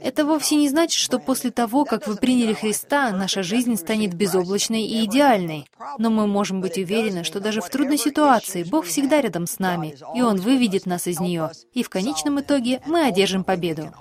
Это 0.01 0.25
вовсе 0.25 0.57
не 0.57 0.69
значит, 0.69 0.99
что 0.99 1.19
после 1.19 1.51
того, 1.51 1.85
как 1.85 2.07
вы 2.07 2.17
приняли 2.17 2.55
Христа, 2.55 3.11
наша 3.11 3.43
жизнь 3.43 3.77
станет 3.77 4.15
безоблачной 4.15 4.83
и 4.83 5.05
идеальной. 5.05 5.69
Но 5.99 6.11
мы 6.11 6.27
можем 6.27 6.61
быть 6.61 6.79
уверены, 6.79 7.25
что 7.25 7.41
даже 7.41 7.61
в 7.61 7.69
трудной 7.69 7.99
ситуации 7.99 8.63
Бог 8.63 8.87
всегда 8.87 9.21
рядом 9.21 9.47
с 9.47 9.59
нами, 9.59 9.97
и 10.15 10.23
Он 10.23 10.37
выведет 10.37 10.87
нас 10.87 11.07
из 11.07 11.21
нее. 11.21 11.51
И 11.73 11.83
в 11.83 11.89
конечном 11.89 12.41
итоге 12.41 12.81
мы 12.87 13.07
одержим 13.07 13.45
победу. 13.45 13.93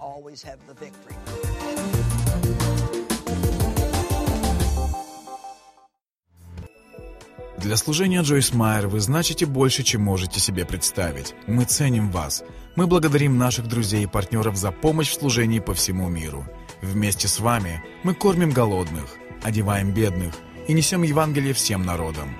Для 7.67 7.75
служения 7.75 8.21
Джойс 8.21 8.53
Майер 8.53 8.87
вы 8.87 9.01
значите 9.01 9.45
больше, 9.45 9.83
чем 9.83 10.01
можете 10.01 10.39
себе 10.39 10.63
представить. 10.63 11.35
Мы 11.47 11.65
ценим 11.65 12.11
вас. 12.11 12.45
Мы 12.77 12.87
благодарим 12.87 13.37
наших 13.37 13.67
друзей 13.67 14.05
и 14.05 14.07
партнеров 14.07 14.55
за 14.55 14.71
помощь 14.71 15.09
в 15.09 15.19
служении 15.19 15.59
по 15.59 15.73
всему 15.73 16.07
миру. 16.07 16.45
Вместе 16.81 17.27
с 17.27 17.41
вами 17.41 17.83
мы 18.03 18.15
кормим 18.15 18.51
голодных, 18.51 19.17
одеваем 19.43 19.93
бедных 19.93 20.33
и 20.69 20.71
несем 20.71 21.01
Евангелие 21.01 21.53
всем 21.53 21.85
народам. 21.85 22.37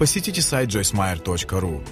Посетите 0.00 0.42
сайт 0.42 0.70
joycemeyer.ru. 0.70 1.86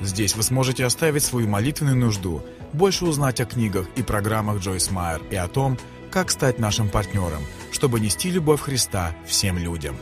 Здесь 0.00 0.36
вы 0.36 0.44
сможете 0.44 0.84
оставить 0.84 1.24
свою 1.24 1.48
молитвенную 1.48 1.96
нужду, 1.96 2.44
больше 2.72 3.04
узнать 3.04 3.40
о 3.40 3.46
книгах 3.46 3.88
и 3.96 4.04
программах 4.04 4.60
Джойс 4.60 4.92
Майер 4.92 5.22
и 5.32 5.34
о 5.34 5.48
том, 5.48 5.76
как 6.12 6.30
стать 6.30 6.60
нашим 6.60 6.88
партнером, 6.88 7.42
чтобы 7.72 7.98
нести 7.98 8.30
любовь 8.30 8.60
Христа 8.60 9.12
всем 9.26 9.58
людям. 9.58 9.96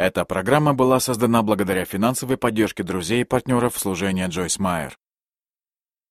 Эта 0.00 0.24
программа 0.24 0.72
была 0.72 0.98
создана 0.98 1.42
благодаря 1.42 1.84
финансовой 1.84 2.38
поддержке 2.38 2.82
друзей 2.82 3.20
и 3.20 3.24
партнеров 3.24 3.78
служения 3.78 4.28
Джойс 4.28 4.58
Майер. 4.58 4.96